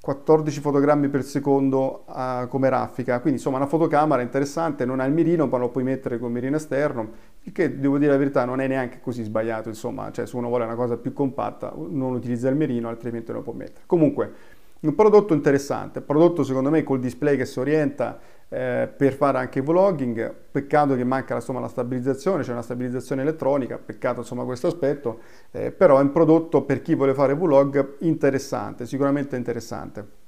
14 0.07 0.61
fotogrammi 0.61 1.09
per 1.09 1.23
secondo 1.23 2.05
uh, 2.07 2.47
come 2.47 2.69
raffica, 2.69 3.19
quindi 3.19 3.39
insomma 3.39 3.57
una 3.57 3.65
fotocamera 3.65 4.21
interessante, 4.21 4.85
non 4.85 5.01
ha 5.01 5.05
il 5.05 5.11
mirino 5.11 5.47
ma 5.47 5.57
lo 5.57 5.67
puoi 5.67 5.83
mettere 5.83 6.17
con 6.17 6.31
mirino 6.31 6.55
esterno, 6.55 7.11
il 7.41 7.51
che 7.51 7.77
devo 7.77 7.97
dire 7.97 8.11
la 8.11 8.17
verità 8.17 8.45
non 8.45 8.61
è 8.61 8.67
neanche 8.67 9.01
così 9.01 9.23
sbagliato, 9.23 9.67
insomma, 9.67 10.09
cioè 10.11 10.25
se 10.25 10.37
uno 10.37 10.47
vuole 10.47 10.63
una 10.63 10.75
cosa 10.75 10.95
più 10.95 11.11
compatta 11.11 11.73
non 11.75 12.13
utilizza 12.13 12.47
il 12.47 12.55
mirino 12.55 12.87
altrimenti 12.87 13.33
lo 13.33 13.41
può 13.41 13.51
mettere. 13.51 13.81
Comunque 13.85 14.31
un 14.79 14.95
prodotto 14.95 15.33
interessante, 15.33 15.99
prodotto 15.99 16.43
secondo 16.43 16.69
me 16.69 16.83
col 16.83 16.99
display 16.99 17.35
che 17.35 17.45
si 17.45 17.59
orienta 17.59 18.17
eh, 18.49 18.89
per 18.95 19.13
fare 19.13 19.37
anche 19.37 19.61
vlogging, 19.61 20.33
peccato 20.51 20.95
che 20.95 21.03
manca 21.03 21.35
insomma, 21.35 21.59
la 21.59 21.67
stabilizzazione, 21.67 22.43
c'è 22.43 22.51
una 22.51 22.61
stabilizzazione 22.61 23.21
elettronica, 23.21 23.77
peccato 23.77 24.21
insomma 24.21 24.43
questo 24.45 24.67
aspetto, 24.67 25.19
eh, 25.51 25.71
però 25.71 25.99
è 25.99 26.01
un 26.01 26.11
prodotto 26.11 26.63
per 26.63 26.81
chi 26.81 26.95
vuole 26.95 27.13
fare 27.13 27.33
vlog 27.33 27.97
interessante, 27.99 28.85
sicuramente 28.85 29.35
interessante 29.35 30.25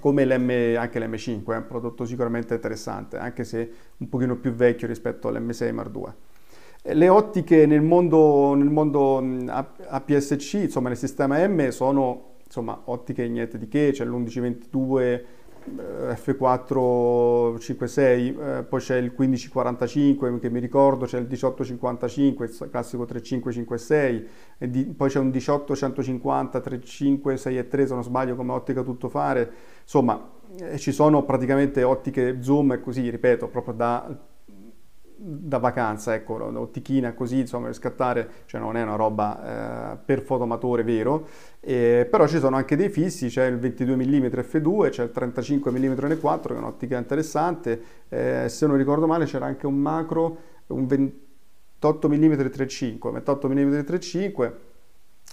come 0.00 0.26
l'M, 0.26 0.76
anche 0.76 1.00
l'M5, 1.00 1.52
è 1.54 1.56
un 1.56 1.66
prodotto 1.66 2.04
sicuramente 2.04 2.52
interessante, 2.52 3.16
anche 3.16 3.42
se 3.44 3.70
un 3.96 4.08
pochino 4.10 4.36
più 4.36 4.52
vecchio 4.52 4.86
rispetto 4.86 5.28
all'M6 5.28 5.72
Mark 5.72 5.94
II. 5.94 6.94
Le 6.94 7.08
ottiche 7.08 7.64
nel 7.64 7.80
mondo, 7.80 8.52
nel 8.52 8.68
mondo 8.68 9.16
APS-C, 9.16 10.52
insomma 10.64 10.88
nel 10.88 10.98
sistema 10.98 11.38
M, 11.48 11.70
sono 11.70 12.32
insomma, 12.44 12.78
ottiche 12.84 13.26
niente 13.28 13.56
di 13.56 13.66
che, 13.66 13.90
c'è 13.92 14.04
l'1122 14.04 15.22
F456, 15.66 18.58
eh, 18.58 18.62
poi 18.64 18.80
c'è 18.80 18.96
il 18.96 19.12
1545 19.16 20.38
che 20.38 20.50
mi 20.50 20.60
ricordo, 20.60 21.06
c'è 21.06 21.18
il 21.18 21.24
1855, 21.24 22.46
il 22.46 22.68
classico 22.70 23.04
3556, 23.04 24.28
di, 24.68 24.84
poi 24.86 25.08
c'è 25.08 25.18
un 25.18 25.30
18150 25.30 26.60
3563 26.60 27.86
se 27.86 27.94
non 27.94 28.02
sbaglio 28.02 28.36
come 28.36 28.52
ottica 28.52 28.82
tuttofare, 28.82 29.50
insomma 29.82 30.32
eh, 30.58 30.78
ci 30.78 30.92
sono 30.92 31.24
praticamente 31.24 31.82
ottiche 31.82 32.38
zoom 32.40 32.72
e 32.72 32.80
così, 32.80 33.08
ripeto, 33.08 33.48
proprio 33.48 33.74
da 33.74 34.32
da 35.16 35.58
vacanza, 35.58 36.14
ecco, 36.14 36.36
l'ottichina 36.36 37.14
così, 37.14 37.40
insomma, 37.40 37.66
per 37.66 37.74
scattare, 37.74 38.28
cioè 38.46 38.60
non 38.60 38.76
è 38.76 38.82
una 38.82 38.96
roba 38.96 39.92
eh, 39.92 39.96
per 40.04 40.22
fotomatore 40.22 40.82
vero, 40.82 41.28
eh, 41.60 42.06
però 42.10 42.26
ci 42.26 42.38
sono 42.38 42.56
anche 42.56 42.76
dei 42.76 42.88
fissi, 42.88 43.28
c'è 43.28 43.46
il 43.46 43.58
22 43.58 43.96
mm 43.96 44.26
f2, 44.26 44.90
c'è 44.90 45.02
il 45.04 45.10
35 45.10 45.70
mm 45.70 45.92
n4, 45.92 46.42
che 46.42 46.54
è 46.54 46.56
un'ottica 46.56 46.98
interessante, 46.98 47.82
eh, 48.08 48.48
se 48.48 48.66
non 48.66 48.76
ricordo 48.76 49.06
male 49.06 49.24
c'era 49.24 49.46
anche 49.46 49.66
un 49.66 49.76
macro, 49.76 50.36
un 50.66 50.86
28 50.86 51.22
28 51.84 52.08
mm 52.08 52.32
3.5, 52.32 53.12
28 53.12 53.48
mm 53.48 53.78
3.5, 53.80 54.52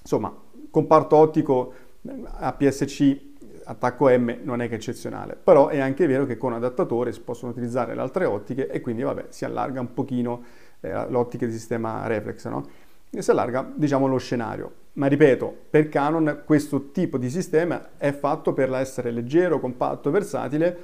insomma, 0.02 0.36
comparto 0.70 1.16
ottico 1.16 1.74
APS-C 2.04 3.30
attacco 3.64 4.10
M 4.10 4.40
non 4.44 4.62
è 4.62 4.68
che 4.68 4.76
eccezionale, 4.76 5.36
però 5.42 5.68
è 5.68 5.80
anche 5.80 6.08
vero 6.08 6.26
che 6.26 6.38
con 6.38 6.54
adattatore 6.54 7.12
si 7.12 7.22
possono 7.22 7.52
utilizzare 7.52 7.96
le 7.96 8.02
altre 8.02 8.26
ottiche 8.26 8.70
e 8.70 8.82
quindi 8.82 9.04
vabbè 9.04 9.28
si 9.30 9.46
allarga 9.46 9.80
un 9.80 9.94
pochino 9.94 10.44
eh, 10.82 11.10
l'ottica 11.10 11.46
di 11.46 11.52
sistema 11.52 12.06
reflex, 12.08 12.48
no? 12.48 12.66
E 13.10 13.22
si 13.22 13.32
allarga 13.32 13.70
diciamo 13.74 14.08
lo 14.08 14.18
scenario. 14.18 14.74
Ma 14.94 15.08
ripeto, 15.08 15.56
per 15.70 15.90
Canon 15.90 16.44
questo 16.46 16.92
tipo 16.92 17.18
di 17.18 17.30
sistema 17.30 17.92
è 17.98 18.12
fatto 18.12 18.54
per 18.54 18.74
essere 18.74 19.12
leggero, 19.12 19.60
compatto, 19.60 20.12
versatile 20.12 20.78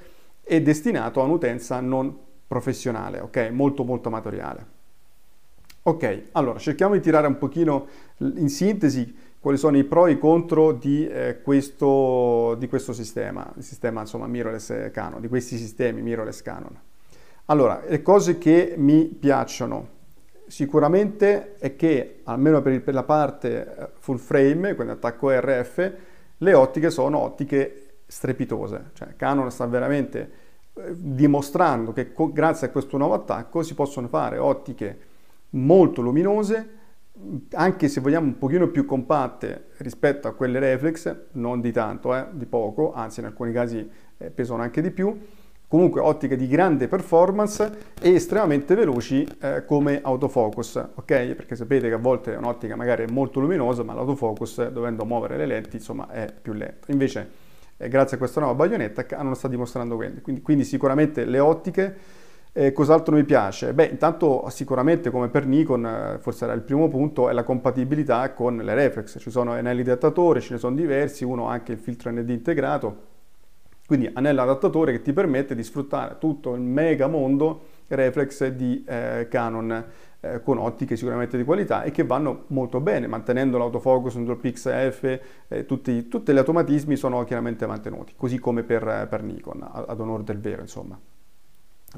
e 0.43 0.61
destinato 0.61 1.21
a 1.21 1.25
un'utenza 1.25 1.79
non 1.81 2.15
professionale, 2.47 3.19
ok? 3.19 3.49
Molto 3.51 3.83
molto 3.83 4.07
amatoriale. 4.07 4.75
Ok, 5.83 6.23
allora 6.33 6.59
cerchiamo 6.59 6.95
di 6.95 6.99
tirare 6.99 7.27
un 7.27 7.37
pochino 7.37 7.87
in 8.17 8.49
sintesi 8.49 9.15
quali 9.39 9.57
sono 9.57 9.77
i 9.77 9.83
pro 9.83 10.07
e 10.07 10.11
i 10.11 10.17
contro 10.17 10.71
di, 10.71 11.07
eh, 11.07 11.41
questo, 11.41 12.55
di 12.57 12.67
questo, 12.67 12.93
sistema, 12.93 13.51
il 13.55 13.63
sistema 13.63 14.01
insomma 14.01 14.27
mirrorless 14.27 14.91
Canon, 14.91 15.21
di 15.21 15.27
questi 15.27 15.57
sistemi 15.57 16.01
mirrorless 16.01 16.41
Canon. 16.41 16.79
Allora, 17.45 17.81
le 17.87 18.01
cose 18.01 18.37
che 18.37 18.73
mi 18.77 19.05
piacciono 19.05 19.95
sicuramente 20.47 21.55
è 21.59 21.75
che, 21.75 22.21
almeno 22.23 22.61
per, 22.61 22.73
il, 22.73 22.81
per 22.81 22.93
la 22.93 23.03
parte 23.03 23.75
eh, 23.75 23.89
full 23.99 24.17
frame, 24.17 24.75
quindi 24.75 24.93
attacco 24.93 25.29
RF, 25.29 25.93
le 26.37 26.53
ottiche 26.53 26.89
sono 26.89 27.19
ottiche 27.19 27.83
strepitose, 28.05 28.91
cioè 28.93 29.15
Canon 29.15 29.51
sta 29.51 29.65
veramente 29.65 30.31
eh, 30.73 30.93
dimostrando 30.95 31.91
che 31.93 32.11
grazie 32.31 32.67
a 32.67 32.69
questo 32.69 32.97
nuovo 32.97 33.13
attacco 33.13 33.63
si 33.63 33.73
possono 33.73 34.07
fare 34.07 34.37
ottiche 34.37 34.99
molto 35.51 36.01
luminose, 36.01 36.69
anche 37.53 37.87
se 37.87 38.01
vogliamo 38.01 38.27
un 38.27 38.37
pochino 38.37 38.67
più 38.67 38.85
compatte 38.85 39.67
rispetto 39.77 40.27
a 40.27 40.33
quelle 40.33 40.59
reflex, 40.59 41.15
non 41.33 41.61
di 41.61 41.71
tanto, 41.71 42.15
eh, 42.15 42.25
di 42.31 42.45
poco, 42.45 42.93
anzi 42.93 43.19
in 43.19 43.25
alcuni 43.25 43.51
casi 43.51 43.89
eh, 44.17 44.29
pesano 44.29 44.61
anche 44.61 44.81
di 44.81 44.91
più, 44.91 45.17
comunque 45.67 45.99
ottiche 45.99 46.35
di 46.37 46.47
grande 46.47 46.87
performance 46.87 47.93
e 48.01 48.13
estremamente 48.13 48.73
veloci 48.75 49.27
eh, 49.41 49.65
come 49.65 49.99
autofocus, 50.01 50.75
ok? 50.95 51.33
Perché 51.33 51.55
sapete 51.55 51.89
che 51.89 51.95
a 51.95 51.99
volte 51.99 52.35
un'ottica 52.35 52.75
magari 52.75 53.03
è 53.03 53.11
molto 53.11 53.39
luminosa, 53.39 53.83
ma 53.83 53.93
l'autofocus 53.93 54.69
dovendo 54.69 55.03
muovere 55.05 55.37
le 55.37 55.45
lenti 55.45 55.75
insomma 55.75 56.09
è 56.09 56.33
più 56.41 56.53
lento. 56.53 56.91
Invece 56.91 57.29
eh, 57.77 57.89
grazie 57.89 58.15
a 58.15 58.19
questa 58.19 58.39
nuova 58.39 58.55
baionetta 58.55 59.05
hanno 59.17 59.33
sta 59.33 59.47
dimostrando 59.47 59.95
quindi, 59.95 60.21
quindi, 60.21 60.41
quindi 60.41 60.63
sicuramente 60.63 61.25
le 61.25 61.39
ottiche 61.39 61.95
eh, 62.59 62.71
cos'altro 62.71 63.13
mi 63.13 63.23
piace? 63.23 63.71
Beh, 63.71 63.85
intanto 63.85 64.49
sicuramente 64.49 65.11
come 65.11 65.27
per 65.27 65.45
Nikon, 65.45 65.85
eh, 65.85 66.17
forse 66.19 66.45
era 66.45 66.53
il 66.53 66.61
primo 66.61 66.87
punto, 66.87 67.29
è 67.29 67.33
la 67.33 67.43
compatibilità 67.43 68.33
con 68.33 68.57
le 68.57 68.73
reflex. 68.73 69.19
Ci 69.19 69.29
sono 69.29 69.51
anelli 69.51 69.83
di 69.83 69.91
adattatore, 69.91 70.41
ce 70.41 70.53
ne 70.53 70.59
sono 70.59 70.75
diversi, 70.75 71.23
uno 71.23 71.49
ha 71.49 71.51
anche 71.51 71.73
il 71.73 71.77
filtro 71.77 72.09
ND 72.09 72.27
integrato. 72.29 72.95
Quindi 73.85 74.09
anello 74.11 74.41
adattatore 74.41 74.91
che 74.91 75.03
ti 75.03 75.13
permette 75.13 75.53
di 75.53 75.61
sfruttare 75.61 76.15
tutto 76.17 76.55
il 76.55 76.61
mega 76.61 77.05
mondo 77.05 77.61
reflex 77.89 78.47
di 78.47 78.83
eh, 78.87 79.27
Canon 79.29 79.85
eh, 80.19 80.41
con 80.41 80.57
ottiche 80.57 80.95
sicuramente 80.95 81.37
di 81.37 81.43
qualità 81.43 81.83
e 81.83 81.91
che 81.91 82.05
vanno 82.05 82.45
molto 82.47 82.79
bene, 82.79 83.05
mantenendo 83.05 83.59
l'autofocus, 83.59 84.15
un 84.15 84.23
dual 84.25 84.37
pix 84.37 84.67
F, 84.91 85.19
eh, 85.47 85.65
tutti, 85.67 86.07
tutti 86.07 86.33
gli 86.33 86.37
automatismi 86.37 86.95
sono 86.95 87.23
chiaramente 87.23 87.67
mantenuti, 87.67 88.13
così 88.17 88.39
come 88.39 88.63
per, 88.63 89.05
per 89.07 89.21
Nikon, 89.21 89.63
ad 89.71 89.99
onore 89.99 90.23
del 90.23 90.39
vero 90.39 90.61
insomma. 90.61 90.99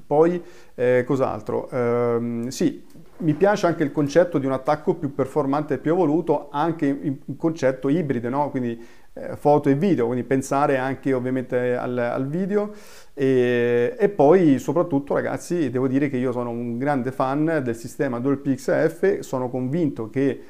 Poi, 0.05 0.41
eh, 0.75 1.03
cos'altro? 1.05 1.69
Eh, 1.69 2.45
sì, 2.49 2.85
mi 3.17 3.33
piace 3.33 3.65
anche 3.65 3.83
il 3.83 3.91
concetto 3.91 4.37
di 4.37 4.45
un 4.45 4.51
attacco 4.51 4.93
più 4.93 5.13
performante 5.13 5.75
e 5.75 5.77
più 5.79 5.91
evoluto, 5.91 6.49
anche 6.51 6.85
in 6.85 7.35
concetto 7.37 7.89
ibrido, 7.89 8.29
no? 8.29 8.49
quindi 8.49 8.79
eh, 9.13 9.35
foto 9.35 9.69
e 9.69 9.75
video, 9.75 10.05
quindi 10.05 10.23
pensare 10.23 10.77
anche 10.77 11.11
ovviamente 11.13 11.75
al, 11.75 11.97
al 11.97 12.27
video. 12.27 12.71
E, 13.13 13.95
e, 13.97 14.09
poi 14.09 14.59
soprattutto 14.59 15.15
ragazzi 15.15 15.69
devo 15.69 15.87
dire 15.87 16.09
che 16.09 16.17
io 16.17 16.31
sono 16.31 16.51
un 16.51 16.77
grande 16.77 17.11
fan 17.11 17.61
del 17.63 17.75
sistema 17.75 18.19
DualPix 18.19 18.87
F, 18.87 19.19
sono 19.19 19.49
convinto 19.49 20.09
che 20.09 20.41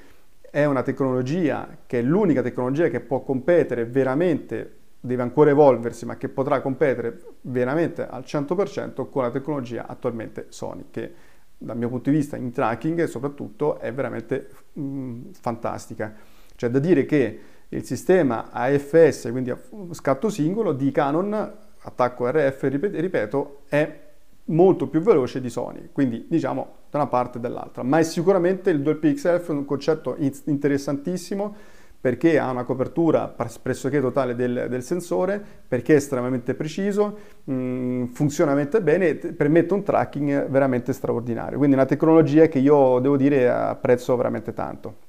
è 0.51 0.65
una 0.65 0.83
tecnologia 0.83 1.77
che 1.85 1.99
è 1.99 2.01
l'unica 2.01 2.41
tecnologia 2.41 2.87
che 2.89 2.99
può 2.99 3.21
competere 3.21 3.85
veramente 3.85 4.78
deve 4.99 5.21
ancora 5.21 5.49
evolversi, 5.49 6.05
ma 6.05 6.17
che 6.17 6.29
potrà 6.29 6.61
competere 6.61 7.21
veramente 7.41 8.05
al 8.05 8.23
100% 8.25 9.09
con 9.09 9.23
la 9.23 9.31
tecnologia 9.31 9.87
attualmente 9.87 10.47
Sony, 10.49 10.85
che 10.91 11.13
dal 11.57 11.77
mio 11.77 11.89
punto 11.89 12.09
di 12.09 12.17
vista 12.17 12.37
in 12.37 12.51
tracking 12.51 13.03
soprattutto 13.05 13.79
è 13.79 13.93
veramente 13.93 14.49
mh, 14.73 14.81
mm, 14.81 15.21
fantastica. 15.31 16.13
C'è 16.55 16.69
da 16.69 16.79
dire 16.79 17.05
che 17.05 17.39
il 17.69 17.85
sistema 17.85 18.49
AFS, 18.51 19.29
quindi 19.31 19.51
a 19.51 19.59
scatto 19.91 20.29
singolo, 20.29 20.73
di 20.73 20.91
Canon, 20.91 21.53
attacco 21.81 22.29
RF, 22.29 22.63
ripeto, 22.63 23.61
è 23.69 24.07
molto 24.45 24.87
più 24.87 25.01
veloce 25.01 25.39
di 25.39 25.49
Sony, 25.49 25.89
quindi 25.91 26.25
diciamo 26.27 26.77
da 26.89 26.97
una 26.97 27.07
parte 27.07 27.37
e 27.37 27.41
dall'altra, 27.41 27.83
ma 27.83 27.99
è 27.99 28.03
sicuramente 28.03 28.71
il 28.71 28.81
Dual 28.81 28.97
PXF 28.97 29.49
un 29.49 29.65
concetto 29.65 30.17
interessantissimo 30.45 31.55
perché 32.01 32.39
ha 32.39 32.49
una 32.49 32.63
copertura 32.63 33.27
pressoché 33.27 33.99
totale 33.99 34.35
del, 34.35 34.67
del 34.69 34.83
sensore, 34.83 35.43
perché 35.67 35.93
è 35.93 35.97
estremamente 35.97 36.53
preciso, 36.53 37.17
mh, 37.43 37.53
mm, 37.53 38.05
funziona 38.05 38.53
veramente 38.53 38.81
bene 38.81 39.07
e 39.09 39.15
permette 39.15 39.73
un 39.73 39.83
tracking 39.83 40.47
veramente 40.47 40.93
straordinario. 40.93 41.57
Quindi 41.57 41.75
una 41.75 41.85
tecnologia 41.85 42.47
che 42.47 42.59
io 42.59 42.99
devo 42.99 43.17
dire 43.17 43.49
apprezzo 43.49 44.15
veramente 44.15 44.53
tanto. 44.53 45.07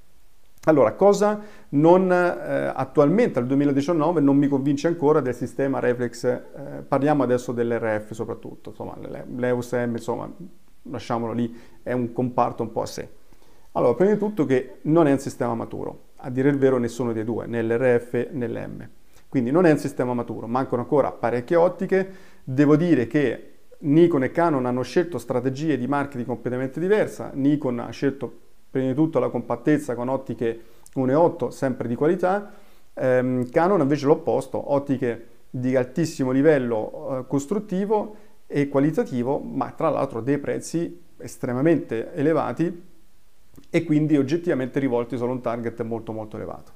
Allora, 0.64 0.92
cosa 0.92 1.40
non, 1.70 2.12
eh, 2.12 2.72
attualmente 2.74 3.38
al 3.38 3.46
2019 3.46 4.20
non 4.20 4.36
mi 4.36 4.46
convince 4.46 4.88
ancora 4.88 5.20
del 5.20 5.34
sistema 5.34 5.78
reflex, 5.78 6.24
eh, 6.24 6.42
parliamo 6.86 7.22
adesso 7.22 7.52
dell'RF 7.52 8.12
soprattutto, 8.12 8.70
insomma 8.70 8.94
l'EUSM, 8.98 9.92
insomma 9.92 10.30
lasciamolo 10.82 11.32
lì, 11.32 11.56
è 11.82 11.92
un 11.92 12.12
comparto 12.12 12.62
un 12.62 12.72
po' 12.72 12.82
a 12.82 12.86
sé. 12.86 13.08
Allora, 13.72 13.94
prima 13.94 14.12
di 14.12 14.18
tutto 14.18 14.44
che 14.44 14.80
non 14.82 15.06
è 15.06 15.12
un 15.12 15.18
sistema 15.18 15.54
maturo, 15.54 16.08
a 16.20 16.30
dire 16.30 16.48
il 16.48 16.58
vero 16.58 16.78
nessuno 16.78 17.12
dei 17.12 17.24
due, 17.24 17.46
né 17.46 17.62
l'RF 17.62 18.28
né 18.32 18.48
l'M. 18.48 18.88
Quindi 19.28 19.50
non 19.50 19.64
è 19.64 19.70
un 19.70 19.78
sistema 19.78 20.12
maturo, 20.12 20.46
mancano 20.46 20.82
ancora 20.82 21.12
parecchie 21.12 21.56
ottiche. 21.56 22.10
Devo 22.42 22.76
dire 22.76 23.06
che 23.06 23.50
Nikon 23.78 24.24
e 24.24 24.30
Canon 24.30 24.66
hanno 24.66 24.82
scelto 24.82 25.18
strategie 25.18 25.78
di 25.78 25.86
marketing 25.86 26.26
completamente 26.26 26.80
diverse. 26.80 27.30
Nikon 27.34 27.78
ha 27.78 27.90
scelto 27.90 28.32
prima 28.70 28.88
di 28.88 28.94
tutto 28.94 29.18
la 29.18 29.28
compattezza 29.28 29.94
con 29.94 30.08
ottiche 30.08 30.60
1.8 30.96 31.48
sempre 31.48 31.86
di 31.86 31.94
qualità. 31.94 32.52
Ehm, 32.94 33.48
Canon 33.50 33.80
invece 33.80 34.06
l'opposto, 34.06 34.72
ottiche 34.72 35.26
di 35.48 35.76
altissimo 35.76 36.32
livello 36.32 37.20
eh, 37.20 37.26
costruttivo 37.26 38.16
e 38.46 38.68
qualitativo, 38.68 39.38
ma 39.38 39.70
tra 39.70 39.90
l'altro 39.90 40.20
dei 40.20 40.38
prezzi 40.38 41.00
estremamente 41.18 42.12
elevati 42.14 42.88
e 43.68 43.84
quindi 43.84 44.16
oggettivamente 44.16 44.78
rivolti 44.78 45.16
solo 45.16 45.32
a 45.32 45.34
un 45.34 45.40
target 45.40 45.82
molto 45.82 46.12
molto 46.12 46.36
elevato. 46.36 46.72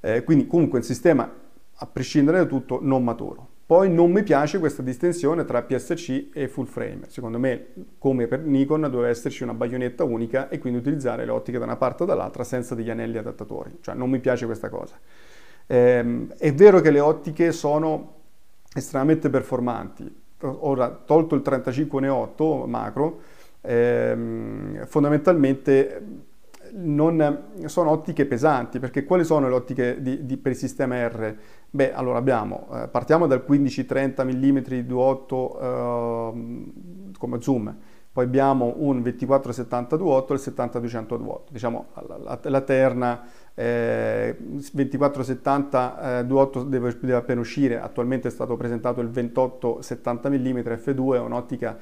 Eh, 0.00 0.24
quindi 0.24 0.46
comunque 0.46 0.78
il 0.78 0.84
sistema, 0.84 1.30
a 1.72 1.86
prescindere 1.86 2.38
da 2.38 2.44
tutto, 2.46 2.78
non 2.82 3.02
maturo. 3.04 3.48
Poi 3.70 3.88
non 3.88 4.10
mi 4.10 4.24
piace 4.24 4.58
questa 4.58 4.82
distinzione 4.82 5.44
tra 5.44 5.62
PSC 5.62 6.30
e 6.32 6.48
full 6.48 6.64
frame. 6.64 7.02
Secondo 7.06 7.38
me, 7.38 7.68
come 7.98 8.26
per 8.26 8.40
Nikon, 8.40 8.80
doveva 8.80 9.06
esserci 9.06 9.44
una 9.44 9.54
baionetta 9.54 10.02
unica 10.02 10.48
e 10.48 10.58
quindi 10.58 10.80
utilizzare 10.80 11.24
le 11.24 11.30
ottiche 11.30 11.56
da 11.56 11.66
una 11.66 11.76
parte 11.76 12.02
o 12.02 12.06
dall'altra 12.06 12.42
senza 12.42 12.74
degli 12.74 12.90
anelli 12.90 13.16
adattatori. 13.16 13.78
Cioè 13.80 13.94
non 13.94 14.10
mi 14.10 14.18
piace 14.18 14.46
questa 14.46 14.68
cosa. 14.68 14.98
Eh, 15.68 16.26
è 16.36 16.52
vero 16.52 16.80
che 16.80 16.90
le 16.90 16.98
ottiche 16.98 17.52
sono 17.52 18.14
estremamente 18.74 19.30
performanti. 19.30 20.20
Ora, 20.42 20.88
tolto 20.90 21.36
il 21.36 21.42
35-8 21.42 22.66
macro, 22.66 23.20
ehm, 23.60 24.86
fondamentalmente 24.86 26.28
non 26.72 27.46
sono 27.66 27.90
ottiche 27.90 28.26
pesanti, 28.26 28.78
perché 28.78 29.04
quali 29.04 29.24
sono 29.24 29.48
le 29.48 29.54
ottiche 29.54 30.00
di, 30.00 30.24
di, 30.24 30.36
per 30.36 30.52
il 30.52 30.58
sistema 30.58 31.06
R? 31.06 31.36
Beh, 31.70 31.92
allora 31.92 32.18
abbiamo, 32.18 32.68
eh, 32.72 32.88
partiamo 32.88 33.26
dal 33.26 33.44
15-30 33.48 34.24
mm 34.24 34.58
2.8 34.88 35.60
eh, 35.60 37.12
come 37.18 37.40
zoom, 37.40 37.76
poi 38.12 38.24
abbiamo 38.24 38.74
un 38.78 39.00
24-70 39.00 39.96
2.8 39.96 40.30
e 40.30 40.34
il 40.34 40.40
70-200 40.40 41.18
2.8, 41.18 41.40
diciamo 41.50 41.86
la, 42.06 42.18
la, 42.18 42.40
la 42.42 42.60
terna 42.62 43.22
eh, 43.54 44.36
24-70 44.38 46.24
2.8 46.24 46.64
deve, 46.64 46.96
deve 47.00 47.14
appena 47.14 47.40
uscire, 47.40 47.80
attualmente 47.80 48.26
è 48.28 48.30
stato 48.32 48.56
presentato 48.56 49.00
il 49.00 49.10
28-70 49.10 50.28
mm 50.28 50.58
f2, 50.58 51.14
è 51.14 51.20
un'ottica 51.20 51.78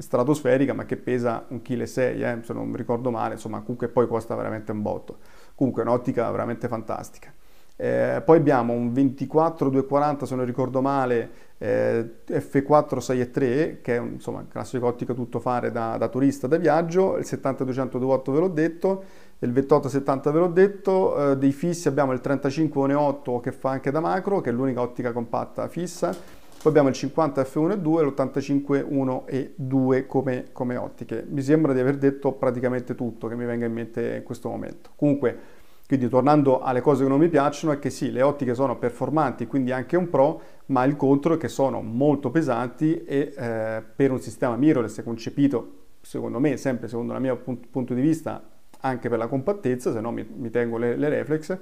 stratosferica 0.00 0.72
ma 0.72 0.84
che 0.84 0.96
pesa 0.96 1.46
1,6 1.50 1.62
kg, 1.62 2.22
eh, 2.22 2.38
se 2.42 2.52
non 2.52 2.74
ricordo 2.74 3.10
male, 3.10 3.34
insomma 3.34 3.60
comunque 3.60 3.88
poi 3.88 4.06
costa 4.06 4.34
veramente 4.34 4.72
un 4.72 4.82
botto. 4.82 5.18
Comunque 5.54 5.82
un'ottica 5.82 6.30
veramente 6.30 6.68
fantastica. 6.68 7.32
Eh, 7.76 8.20
poi 8.22 8.36
abbiamo 8.36 8.74
un 8.74 8.92
24-240 8.92 10.24
se 10.24 10.34
non 10.34 10.44
ricordo 10.44 10.82
male 10.82 11.30
eh, 11.56 12.16
F4 12.28 12.98
6.3 12.98 13.80
che 13.80 13.96
è 13.96 14.00
insomma 14.00 14.44
classico 14.46 14.86
ottica 14.86 15.14
tutto 15.14 15.40
fare 15.40 15.72
da, 15.72 15.96
da 15.96 16.08
turista 16.08 16.46
da 16.46 16.58
viaggio, 16.58 17.16
il 17.16 17.24
70-200 17.26 18.30
ve 18.32 18.38
l'ho 18.38 18.48
detto, 18.48 19.04
il 19.38 19.50
28-70 19.50 20.30
ve 20.30 20.38
l'ho 20.38 20.48
detto, 20.48 21.30
eh, 21.30 21.38
dei 21.38 21.52
fissi 21.52 21.88
abbiamo 21.88 22.12
il 22.12 22.20
35-1.8 22.22 23.40
che 23.40 23.52
fa 23.52 23.70
anche 23.70 23.90
da 23.90 24.00
macro 24.00 24.42
che 24.42 24.50
è 24.50 24.52
l'unica 24.52 24.82
ottica 24.82 25.12
compatta 25.12 25.66
fissa, 25.68 26.14
poi 26.60 26.70
abbiamo 26.70 26.88
il 26.88 26.94
50 26.94 27.42
F1 27.42 27.70
e 27.70 27.78
2 27.78 28.02
e 28.02 28.04
l'85 28.04 28.84
1 28.86 29.26
e 29.26 29.52
2 29.56 30.06
come, 30.06 30.48
come 30.52 30.76
ottiche. 30.76 31.24
Mi 31.26 31.40
sembra 31.40 31.72
di 31.72 31.80
aver 31.80 31.96
detto 31.96 32.32
praticamente 32.32 32.94
tutto 32.94 33.28
che 33.28 33.34
mi 33.34 33.46
venga 33.46 33.64
in 33.64 33.72
mente 33.72 34.16
in 34.16 34.22
questo 34.22 34.50
momento. 34.50 34.90
Comunque 34.94 35.58
quindi 35.90 36.08
tornando 36.08 36.60
alle 36.60 36.82
cose 36.82 37.02
che 37.02 37.08
non 37.08 37.18
mi 37.18 37.28
piacciono 37.28 37.72
è 37.72 37.80
che 37.80 37.90
sì, 37.90 38.12
le 38.12 38.22
ottiche 38.22 38.54
sono 38.54 38.78
performanti, 38.78 39.48
quindi 39.48 39.72
anche 39.72 39.96
un 39.96 40.08
pro, 40.08 40.40
ma 40.66 40.84
il 40.84 40.94
contro 40.94 41.34
è 41.34 41.36
che 41.36 41.48
sono 41.48 41.82
molto 41.82 42.30
pesanti 42.30 43.02
e 43.02 43.34
eh, 43.36 43.82
per 43.96 44.12
un 44.12 44.20
sistema 44.20 44.54
mirrorless 44.54 45.02
concepito, 45.02 45.78
secondo 46.00 46.38
me, 46.38 46.56
sempre 46.58 46.86
secondo 46.86 47.12
il 47.14 47.20
mio 47.20 47.42
punto 47.68 47.92
di 47.92 48.00
vista, 48.00 48.40
anche 48.82 49.08
per 49.08 49.18
la 49.18 49.26
compattezza, 49.26 49.92
se 49.92 50.00
no 50.00 50.12
mi, 50.12 50.24
mi 50.32 50.50
tengo 50.50 50.78
le, 50.78 50.94
le, 50.94 51.08
reflex, 51.08 51.58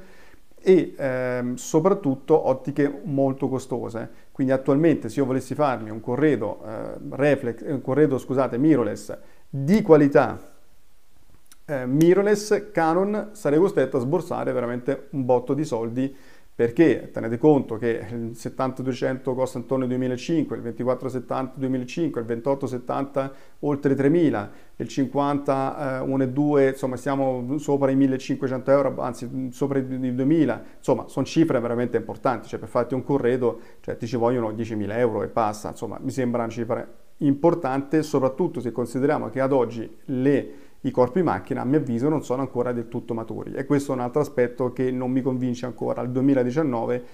e 0.60 0.94
ehm, 0.94 1.54
soprattutto 1.54 2.48
ottiche 2.48 3.00
molto 3.04 3.48
costose. 3.48 4.26
Quindi 4.38 4.54
attualmente 4.54 5.08
se 5.08 5.18
io 5.18 5.26
volessi 5.26 5.56
farmi 5.56 5.90
un 5.90 5.98
corredo, 5.98 6.62
eh, 6.64 6.92
reflex, 7.10 7.62
un 7.66 7.80
corredo 7.80 8.18
scusate, 8.18 8.56
mirrorless 8.56 9.18
di 9.50 9.82
qualità 9.82 10.38
eh, 11.64 11.86
mirrorless 11.86 12.70
Canon 12.70 13.30
sarei 13.32 13.58
costretto 13.58 13.96
a 13.96 14.00
sborsare 14.00 14.52
veramente 14.52 15.08
un 15.10 15.24
botto 15.24 15.54
di 15.54 15.64
soldi 15.64 16.16
perché? 16.58 17.10
Tenete 17.12 17.38
conto 17.38 17.76
che 17.76 18.04
il 18.10 18.32
70-200 18.34 19.32
costa 19.32 19.58
intorno 19.58 19.84
ai 19.84 19.90
2005, 19.90 20.56
il 20.56 20.62
24-70 20.64 21.50
2005, 21.54 22.20
il 22.20 22.26
28-70 22.26 23.30
oltre 23.60 23.94
3000, 23.94 24.50
il 24.74 24.88
50 24.88 26.00
eh, 26.00 26.02
1 26.02 26.22
e 26.24 26.28
2 26.30 26.68
insomma 26.70 26.96
siamo 26.96 27.58
sopra 27.60 27.92
i 27.92 27.94
1500 27.94 28.70
euro, 28.72 29.00
anzi 29.00 29.50
sopra 29.52 29.78
i 29.78 29.86
2000, 29.86 30.64
insomma 30.78 31.06
sono 31.06 31.24
cifre 31.24 31.60
veramente 31.60 31.96
importanti, 31.96 32.48
cioè 32.48 32.58
per 32.58 32.68
farti 32.68 32.94
un 32.94 33.04
corredo 33.04 33.60
cioè, 33.78 33.96
ti 33.96 34.08
ci 34.08 34.16
vogliono 34.16 34.50
10.000 34.50 34.98
euro 34.98 35.22
e 35.22 35.28
passa, 35.28 35.68
insomma 35.68 36.00
mi 36.02 36.10
sembra 36.10 36.42
una 36.42 36.50
cifra 36.50 36.84
importante 37.18 38.02
soprattutto 38.02 38.58
se 38.58 38.72
consideriamo 38.72 39.28
che 39.28 39.40
ad 39.40 39.52
oggi 39.52 39.88
le 40.06 40.67
i 40.82 40.90
corpi 40.90 41.22
macchina 41.22 41.62
a 41.62 41.64
mio 41.64 41.78
avviso 41.78 42.08
non 42.08 42.22
sono 42.22 42.42
ancora 42.42 42.72
del 42.72 42.88
tutto 42.88 43.14
maturi. 43.14 43.52
E 43.52 43.64
questo 43.64 43.92
è 43.92 43.94
un 43.94 44.00
altro 44.02 44.20
aspetto 44.20 44.72
che 44.72 44.90
non 44.90 45.10
mi 45.10 45.22
convince 45.22 45.66
ancora. 45.66 46.00
Al 46.00 46.10
2019 46.10 47.04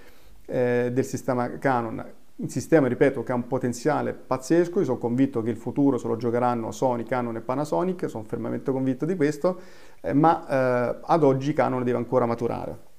eh, 0.46 0.90
del 0.92 1.04
sistema 1.04 1.58
Canon 1.58 2.04
un 2.36 2.48
sistema, 2.48 2.88
ripeto, 2.88 3.22
che 3.22 3.30
ha 3.30 3.36
un 3.36 3.46
potenziale 3.46 4.12
pazzesco, 4.12 4.80
io 4.80 4.84
sono 4.84 4.98
convinto 4.98 5.40
che 5.40 5.50
il 5.50 5.56
futuro 5.56 5.98
se 5.98 6.08
lo 6.08 6.16
giocheranno 6.16 6.72
Sony, 6.72 7.04
Canon 7.04 7.36
e 7.36 7.40
Panasonic, 7.40 8.08
sono 8.08 8.24
fermamente 8.24 8.72
convinto 8.72 9.04
di 9.04 9.14
questo, 9.14 9.60
eh, 10.00 10.12
ma 10.14 10.44
eh, 10.48 10.98
ad 11.00 11.22
oggi 11.22 11.52
Canon 11.52 11.84
deve 11.84 11.96
ancora 11.96 12.26
maturare. 12.26 12.92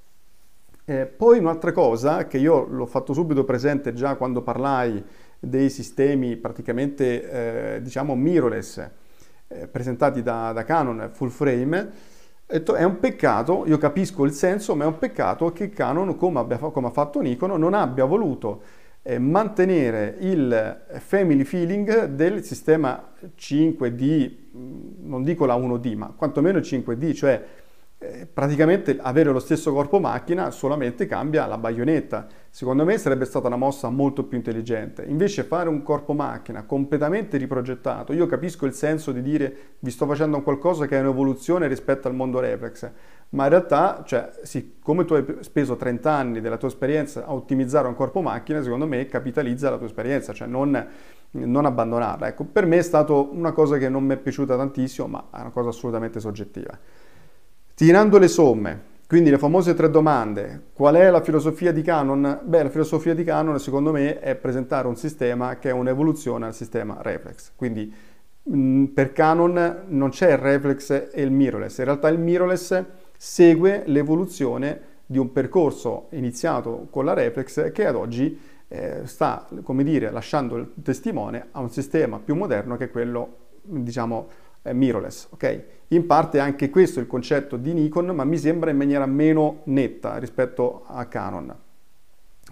Eh, 0.86 1.06
poi 1.06 1.40
un'altra 1.40 1.74
cosa 1.74 2.28
che 2.28 2.38
io 2.38 2.66
l'ho 2.66 2.86
fatto 2.86 3.12
subito 3.12 3.44
presente 3.44 3.92
già 3.92 4.16
quando 4.16 4.42
parlai 4.42 5.04
dei 5.38 5.70
sistemi 5.70 6.38
praticamente, 6.38 7.76
eh, 7.76 7.82
diciamo, 7.82 8.16
mirrorless, 8.16 8.90
eh, 9.62 9.68
presentati 9.68 10.22
da, 10.22 10.52
da, 10.54 10.64
Canon 10.64 11.10
full 11.12 11.30
frame, 11.30 11.90
è 12.48 12.84
un 12.84 13.00
peccato, 13.00 13.64
io 13.66 13.78
capisco 13.78 14.24
il 14.24 14.32
senso, 14.32 14.76
ma 14.76 14.84
è 14.84 14.88
un 14.88 15.00
peccato 15.00 15.52
che 15.52 15.70
Canon, 15.70 16.16
come, 16.16 16.40
abbia, 16.40 16.58
come 16.58 16.88
ha 16.88 16.92
fatto 16.92 17.20
Nikon, 17.22 17.60
non 17.60 17.74
abbia 17.74 18.06
voluto 18.06 18.62
eh, 19.02 19.20
mantenere 19.20 20.18
il 20.20 20.86
family 21.00 21.44
feeling 21.44 22.06
del 22.06 22.44
sistema 22.44 23.12
5D, 23.38 24.32
mm, 24.56 25.08
non 25.08 25.24
dico 25.24 25.46
la 25.46 25.56
1D, 25.56 25.96
ma 25.96 26.14
quantomeno 26.16 26.58
il 26.58 26.64
5D, 26.64 27.14
cioè 27.14 27.46
eh, 28.12 28.26
praticamente 28.26 28.98
avere 29.00 29.32
lo 29.32 29.40
stesso 29.40 29.74
corpo 29.74 30.00
macchina 30.00 30.52
solamente 30.52 31.06
cambia 31.06 31.46
la 31.46 31.58
baionetta. 31.58 32.28
Secondo 32.50 32.86
me 32.86 32.98
sarebbe 32.98 33.26
stata 33.26 33.48
una 33.48 33.58
mossa 33.58 33.90
molto 33.90 34.24
più 34.24 34.38
intelligente. 34.38 35.04
Invece 35.04 35.44
fare 35.44 35.70
un 35.70 35.84
corpo 35.84 36.14
macchina 36.14 36.64
completamente 36.64 37.38
riprogettato, 37.38 38.14
io 38.14 38.26
capisco 38.28 38.66
il 38.66 38.74
senso 38.74 39.12
di 39.12 39.22
dire 39.22 39.56
vi 39.80 39.92
sto 39.92 40.06
facendo 40.06 40.42
qualcosa 40.42 40.86
che 40.86 40.98
è 40.98 41.02
un'evoluzione 41.02 41.68
rispetto 41.68 42.08
al 42.08 42.16
mondo 42.16 42.40
reflex, 42.40 42.90
ma 43.30 43.44
in 43.44 43.50
realtà, 43.50 44.04
cioè, 44.06 44.32
siccome 44.44 45.04
tu 45.04 45.14
hai 45.14 45.26
speso 45.42 45.76
30 45.76 46.12
anni 46.12 46.42
della 46.42 46.58
tua 46.58 46.70
esperienza 46.70 47.26
a 47.26 47.34
ottimizzare 47.34 47.88
un 47.88 47.96
corpo 47.96 48.22
macchina, 48.22 48.62
secondo 48.62 48.88
me 48.88 49.06
capitalizza 49.08 49.70
la 49.70 49.78
tua 49.78 49.88
esperienza, 49.88 50.32
cioè 50.32 50.48
non, 50.48 50.88
non 51.32 51.66
abbandonarla. 51.66 52.28
Ecco, 52.28 52.46
per 52.46 52.66
me 52.66 52.78
è 52.78 52.82
stata 52.82 53.14
una 53.14 53.52
cosa 53.52 53.78
che 53.78 53.90
non 53.90 54.06
mi 54.06 54.14
è 54.14 54.18
piaciuta 54.18 54.56
tantissimo, 54.56 55.08
ma 55.08 55.28
è 55.34 55.42
una 55.42 55.52
cosa 55.52 55.70
assolutamente 55.70 56.22
soggettiva. 56.22 56.78
Tirando 57.76 58.18
le 58.20 58.30
somme, 58.30 58.82
quindi 59.06 59.30
le 59.30 59.38
famose 59.38 59.74
tre 59.74 59.90
domande, 59.90 60.68
qual 60.72 60.96
è 60.96 61.10
la 61.10 61.22
filosofia 61.22 61.74
di 61.74 61.82
Canon? 61.82 62.40
Beh, 62.46 62.64
la 62.64 62.70
filosofia 62.70 63.14
di 63.14 63.26
Canon 63.26 63.60
secondo 63.60 63.92
me 63.92 64.18
è 64.22 64.34
presentare 64.36 64.88
un 64.88 64.96
sistema 64.96 65.58
che 65.58 65.72
è 65.72 65.74
un'evoluzione 65.74 66.46
al 66.46 66.54
sistema 66.54 67.00
reflex. 67.02 67.52
Quindi 67.54 67.94
mh, 68.44 68.86
per 68.86 69.12
Canon 69.12 69.84
non 69.88 70.10
c'è 70.10 70.32
il 70.32 70.38
reflex 70.38 71.10
e 71.12 71.22
il 71.22 71.32
mirrorless, 71.32 71.80
in 71.80 71.84
realtà 71.84 72.08
il 72.08 72.18
mirrorless 72.18 72.82
segue 73.18 73.84
l'evoluzione 73.88 74.80
di 75.06 75.18
un 75.18 75.34
percorso 75.34 76.08
iniziato 76.12 76.88
con 76.90 77.04
la 77.04 77.14
reflex 77.14 77.74
che 77.74 77.86
ad 77.86 77.96
oggi 77.96 78.40
eh, 78.70 79.02
sta, 79.04 79.50
come 79.64 79.84
dire, 79.84 80.12
lasciando 80.12 80.56
il 80.56 80.72
testimone 80.82 81.48
a 81.52 81.60
un 81.60 81.70
sistema 81.70 82.20
più 82.24 82.36
moderno 82.36 82.78
che 82.78 82.86
è 82.86 82.90
quello, 82.90 83.36
diciamo, 83.64 84.30
eh, 84.66 84.74
mirrorless, 84.74 85.28
ok? 85.30 85.64
In 85.90 86.08
parte 86.08 86.40
anche 86.40 86.70
questo 86.72 87.00
è 87.00 87.04
il 87.04 87.08
concetto 87.08 87.58
di 87.58 87.72
Nikon, 87.74 88.08
ma 88.08 88.24
mi 88.24 88.38
sembra 88.38 88.72
in 88.72 88.78
maniera 88.78 89.06
meno 89.06 89.62
netta 89.66 90.18
rispetto 90.18 90.84
a 90.88 91.06
Canon. 91.06 91.56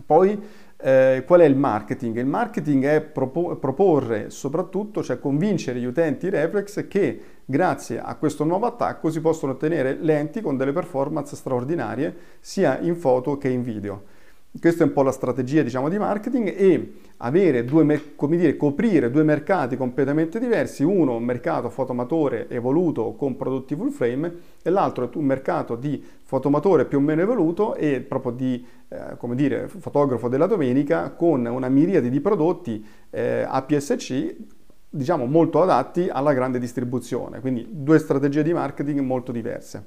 Poi 0.05 0.41
eh, 0.77 1.23
qual 1.25 1.39
è 1.41 1.45
il 1.45 1.55
marketing? 1.55 2.17
Il 2.17 2.27
marketing 2.27 2.85
è 2.85 3.01
propo- 3.01 3.55
proporre 3.55 4.29
soprattutto, 4.29 5.01
cioè 5.01 5.19
convincere 5.19 5.79
gli 5.79 5.85
utenti 5.85 6.29
reflex 6.29 6.87
che 6.87 7.21
grazie 7.45 7.99
a 7.99 8.15
questo 8.15 8.43
nuovo 8.43 8.67
attacco 8.67 9.09
si 9.09 9.19
possono 9.19 9.53
ottenere 9.53 9.97
lenti 9.99 10.41
con 10.41 10.55
delle 10.55 10.71
performance 10.71 11.35
straordinarie 11.35 12.15
sia 12.39 12.79
in 12.79 12.95
foto 12.95 13.37
che 13.37 13.49
in 13.49 13.63
video. 13.63 14.03
Questa 14.59 14.83
è 14.83 14.87
un 14.87 14.93
po' 14.93 15.01
la 15.01 15.11
strategia 15.11 15.63
diciamo, 15.63 15.89
di 15.89 15.97
marketing 15.97 16.53
e 16.55 16.93
avere 17.17 17.65
due, 17.65 18.13
come 18.15 18.37
dire, 18.37 18.55
coprire 18.55 19.09
due 19.09 19.23
mercati 19.23 19.75
completamente 19.75 20.39
diversi, 20.39 20.83
uno 20.83 21.15
un 21.15 21.23
mercato 21.23 21.71
fotomatore 21.71 22.47
evoluto 22.49 23.13
con 23.13 23.35
prodotti 23.35 23.75
full 23.75 23.89
frame 23.89 24.33
e 24.61 24.69
l'altro 24.69 25.09
un 25.15 25.25
mercato 25.25 25.75
di 25.75 26.01
fotomatore 26.21 26.85
più 26.85 26.99
o 26.99 27.01
meno 27.01 27.21
evoluto 27.21 27.73
e 27.73 28.01
proprio 28.01 28.31
di 28.31 28.63
eh, 28.89 29.17
come 29.17 29.33
dire, 29.33 29.67
fotografo 29.67 30.27
della 30.27 30.45
domenica 30.45 31.09
con 31.09 31.43
una 31.45 31.67
miriade 31.67 32.11
di 32.11 32.21
prodotti 32.21 32.85
eh, 33.09 33.45
APS-C 33.47 34.35
diciamo 34.87 35.25
molto 35.25 35.63
adatti 35.63 36.09
alla 36.09 36.33
grande 36.33 36.59
distribuzione, 36.59 37.39
quindi 37.39 37.67
due 37.71 37.97
strategie 37.97 38.43
di 38.43 38.53
marketing 38.53 38.99
molto 38.99 39.31
diverse. 39.31 39.83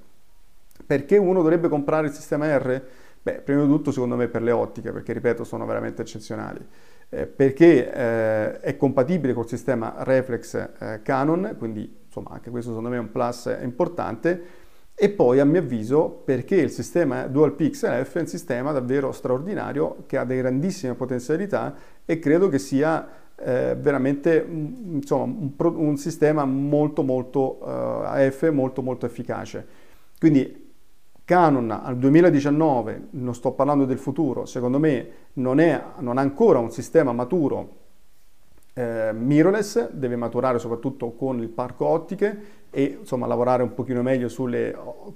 Perché 0.84 1.16
uno 1.16 1.40
dovrebbe 1.42 1.68
comprare 1.68 2.08
il 2.08 2.12
sistema 2.12 2.56
R? 2.56 2.82
Beh, 3.26 3.40
prima 3.40 3.62
di 3.62 3.66
tutto 3.66 3.90
secondo 3.90 4.14
me 4.14 4.28
per 4.28 4.40
le 4.40 4.52
ottiche, 4.52 4.92
perché 4.92 5.12
ripeto 5.12 5.42
sono 5.42 5.66
veramente 5.66 6.00
eccezionali, 6.00 6.64
eh, 7.08 7.26
perché 7.26 7.92
eh, 7.92 8.60
è 8.60 8.76
compatibile 8.76 9.32
col 9.32 9.48
sistema 9.48 9.94
reflex 10.04 10.54
eh, 10.54 11.00
Canon, 11.02 11.56
quindi 11.58 11.92
insomma 12.04 12.30
anche 12.30 12.50
questo 12.50 12.68
secondo 12.70 12.88
me 12.88 12.94
è 12.94 13.00
un 13.00 13.10
plus 13.10 13.52
importante, 13.62 14.44
e 14.94 15.10
poi 15.10 15.40
a 15.40 15.44
mio 15.44 15.58
avviso 15.58 16.08
perché 16.08 16.54
il 16.54 16.70
sistema 16.70 17.26
Dual 17.26 17.54
Pixel 17.54 18.04
F 18.04 18.14
è 18.14 18.20
un 18.20 18.28
sistema 18.28 18.70
davvero 18.70 19.10
straordinario 19.10 20.04
che 20.06 20.18
ha 20.18 20.24
delle 20.24 20.42
grandissime 20.42 20.94
potenzialità 20.94 21.74
e 22.04 22.20
credo 22.20 22.48
che 22.48 22.60
sia 22.60 23.08
eh, 23.34 23.74
veramente 23.76 24.46
insomma, 24.48 25.24
un, 25.24 25.52
un, 25.58 25.96
sistema 25.96 26.44
molto 26.44 27.02
molto 27.02 27.58
uh, 27.60 28.04
AF 28.04 28.48
molto 28.50 28.82
molto 28.82 29.04
efficace. 29.04 29.66
Quindi 30.16 30.65
Canon 31.26 31.72
al 31.72 31.98
2019, 31.98 33.08
non 33.10 33.34
sto 33.34 33.50
parlando 33.50 33.84
del 33.84 33.98
futuro, 33.98 34.46
secondo 34.46 34.78
me 34.78 35.08
non, 35.34 35.58
è, 35.58 35.82
non 35.98 36.18
ha 36.18 36.20
ancora 36.20 36.60
un 36.60 36.70
sistema 36.70 37.10
maturo 37.12 37.74
eh, 38.72 39.10
mirrorless, 39.12 39.90
deve 39.90 40.14
maturare 40.14 40.60
soprattutto 40.60 41.16
con 41.16 41.40
il 41.40 41.48
parco 41.48 41.86
ottiche 41.86 42.40
e 42.70 42.98
insomma 43.00 43.26
lavorare 43.26 43.64
un 43.64 43.74
pochino 43.74 44.02
meglio 44.02 44.28
sulle, 44.28 44.72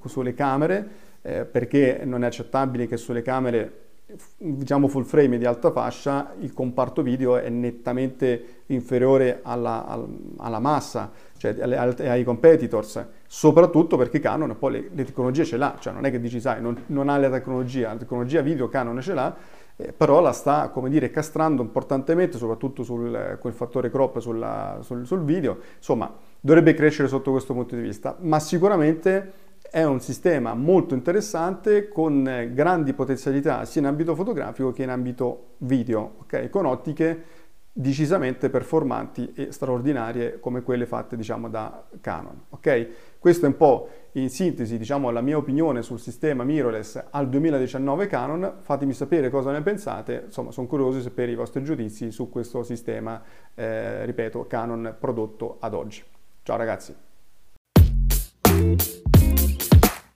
sulle 0.06 0.34
camere 0.34 0.88
eh, 1.22 1.44
perché 1.44 2.00
non 2.04 2.24
è 2.24 2.26
accettabile 2.26 2.88
che 2.88 2.96
sulle 2.96 3.22
camere 3.22 3.89
diciamo 4.36 4.88
full 4.88 5.04
frame 5.04 5.38
di 5.38 5.44
alta 5.44 5.70
fascia, 5.70 6.34
il 6.40 6.52
comparto 6.52 7.02
video 7.02 7.36
è 7.36 7.48
nettamente 7.48 8.62
inferiore 8.66 9.40
alla, 9.42 10.06
alla 10.38 10.58
massa, 10.58 11.10
cioè 11.36 11.56
ai 11.60 12.24
competitors, 12.24 13.04
soprattutto 13.26 13.96
perché 13.96 14.20
Canon 14.20 14.56
poi 14.58 14.72
le, 14.72 14.90
le 14.92 15.04
tecnologie 15.04 15.44
ce 15.44 15.56
l'ha, 15.56 15.76
cioè 15.78 15.92
non 15.92 16.04
è 16.04 16.10
che 16.10 16.20
dici 16.20 16.40
sai 16.40 16.60
non, 16.60 16.84
non 16.86 17.08
ha 17.08 17.16
la 17.16 17.30
tecnologia, 17.30 17.92
la 17.92 17.98
tecnologia 17.98 18.40
video 18.40 18.68
Canon 18.68 19.00
ce 19.00 19.14
l'ha, 19.14 19.36
eh, 19.76 19.92
però 19.92 20.20
la 20.20 20.32
sta, 20.32 20.68
come 20.68 20.90
dire, 20.90 21.10
castrando 21.10 21.62
importantemente, 21.62 22.36
soprattutto 22.36 22.82
sul, 22.82 23.38
il 23.42 23.52
fattore 23.52 23.90
crop 23.90 24.18
sulla, 24.18 24.78
sul, 24.82 25.06
sul 25.06 25.24
video, 25.24 25.58
insomma 25.76 26.12
dovrebbe 26.40 26.74
crescere 26.74 27.08
sotto 27.08 27.30
questo 27.30 27.52
punto 27.54 27.74
di 27.74 27.82
vista, 27.82 28.16
ma 28.20 28.38
sicuramente 28.38 29.48
è 29.70 29.84
un 29.84 30.00
sistema 30.00 30.54
molto 30.54 30.94
interessante 30.94 31.88
con 31.88 32.50
grandi 32.52 32.92
potenzialità 32.92 33.64
sia 33.64 33.80
in 33.80 33.86
ambito 33.86 34.16
fotografico 34.16 34.72
che 34.72 34.82
in 34.82 34.88
ambito 34.88 35.54
video, 35.58 36.16
okay? 36.22 36.50
con 36.50 36.66
ottiche 36.66 37.38
decisamente 37.72 38.50
performanti 38.50 39.32
e 39.32 39.52
straordinarie 39.52 40.40
come 40.40 40.62
quelle 40.62 40.86
fatte 40.86 41.16
diciamo 41.16 41.48
da 41.48 41.86
Canon. 42.00 42.46
Okay? 42.50 42.88
Questo 43.16 43.46
è 43.46 43.48
un 43.48 43.56
po' 43.56 43.88
in 44.12 44.28
sintesi 44.28 44.76
diciamo, 44.76 45.10
la 45.10 45.20
mia 45.20 45.36
opinione 45.36 45.82
sul 45.82 46.00
sistema 46.00 46.42
mirrorless 46.42 47.04
al 47.10 47.28
2019 47.28 48.08
Canon, 48.08 48.56
fatemi 48.62 48.92
sapere 48.92 49.30
cosa 49.30 49.52
ne 49.52 49.62
pensate, 49.62 50.24
insomma 50.26 50.50
sono 50.50 50.66
curioso 50.66 50.96
di 50.96 51.04
sapere 51.04 51.30
i 51.30 51.36
vostri 51.36 51.62
giudizi 51.62 52.10
su 52.10 52.28
questo 52.28 52.64
sistema, 52.64 53.22
eh, 53.54 54.04
ripeto, 54.04 54.48
Canon 54.48 54.96
prodotto 54.98 55.58
ad 55.60 55.74
oggi. 55.74 56.02
Ciao 56.42 56.56
ragazzi! 56.56 57.09